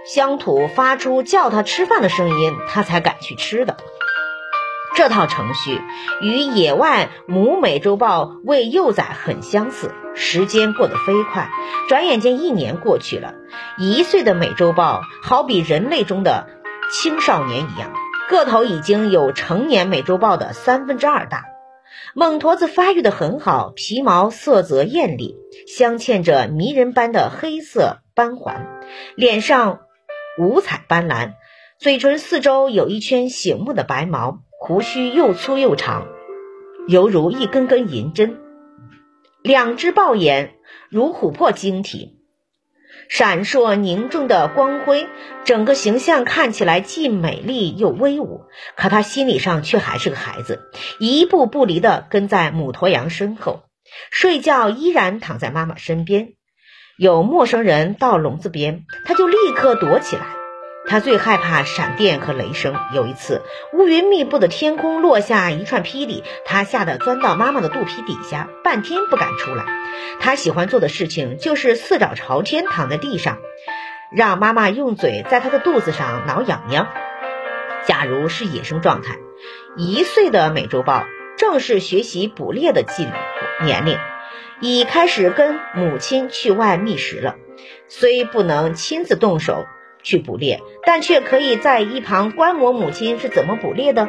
[0.06, 3.76] 乡土发出叫他吃饭的声音，他才敢去吃的。
[4.96, 5.82] 这套程序
[6.22, 9.94] 与野外母美洲豹喂幼崽很相似。
[10.16, 11.50] 时间过得飞快，
[11.88, 13.36] 转眼间一年过去了。
[13.78, 16.48] 一岁的美洲豹好比人类中的
[16.92, 17.94] 青少年一样，
[18.28, 21.46] 个头已经有成年美洲豹的三分之二大。
[22.16, 25.36] 猛驼子发育的很好，皮毛色泽艳丽，
[25.68, 28.80] 镶嵌着迷人般的黑色斑环，
[29.16, 29.82] 脸上
[30.40, 31.34] 五彩斑斓，
[31.78, 36.08] 嘴唇四周有一圈醒目的白毛，胡须又粗又长，
[36.88, 38.40] 犹如一根根银针。
[39.44, 40.56] 两只豹眼
[40.90, 42.18] 如琥珀晶体，
[43.08, 45.08] 闪烁凝重的光辉，
[45.46, 48.42] 整个形象看起来既美丽又威武。
[48.76, 50.64] 可他心理上却还是个孩子，
[51.00, 53.64] 一步不离地跟在母驼羊身后，
[54.10, 56.34] 睡觉依然躺在妈妈身边。
[56.98, 60.37] 有陌生人到笼子边，他就立刻躲起来。
[60.88, 62.76] 他最害怕闪电和雷声。
[62.94, 63.44] 有一次，
[63.74, 69.66] 乌云密布的天空落下一串霹雳，他吓得钻到妈妈的肚皮底下，半天不敢出来。
[70.20, 73.40] 他喜欢做的事情就是四脚朝天躺在地上，
[74.12, 76.88] 让妈妈用嘴在他的肚子上挠痒痒。
[77.86, 79.18] 假如是野生状态，
[79.76, 81.06] 一岁的美洲豹
[81.38, 83.08] 正是学习捕猎的季
[83.62, 83.98] 年龄，
[84.62, 87.36] 已开始跟母亲去外觅食了。
[87.90, 89.66] 虽不能亲自动手。
[90.08, 94.08] 去捕猎，但却可以在一旁观摩母亲是怎么捕猎的。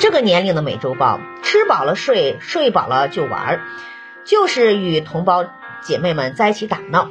[0.00, 3.60] 这个年龄的美洲豹，吃饱了睡，睡饱了就玩，
[4.24, 5.44] 就是与同胞
[5.80, 7.08] 姐妹们在一起打闹。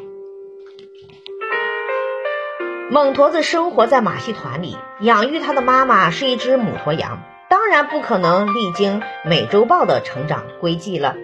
[2.92, 11.16] 猛驼子生活在马戏团里，养育它的妈妈是一只母驼羊，当然不可能历经美洲豹的成长轨迹了。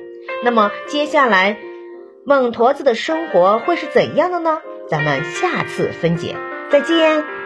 [0.41, 1.57] 那么接下来。
[2.25, 4.61] 猛驼子的生活会是怎样的呢？
[4.87, 6.37] 咱们下次分解，
[6.69, 7.42] 再见。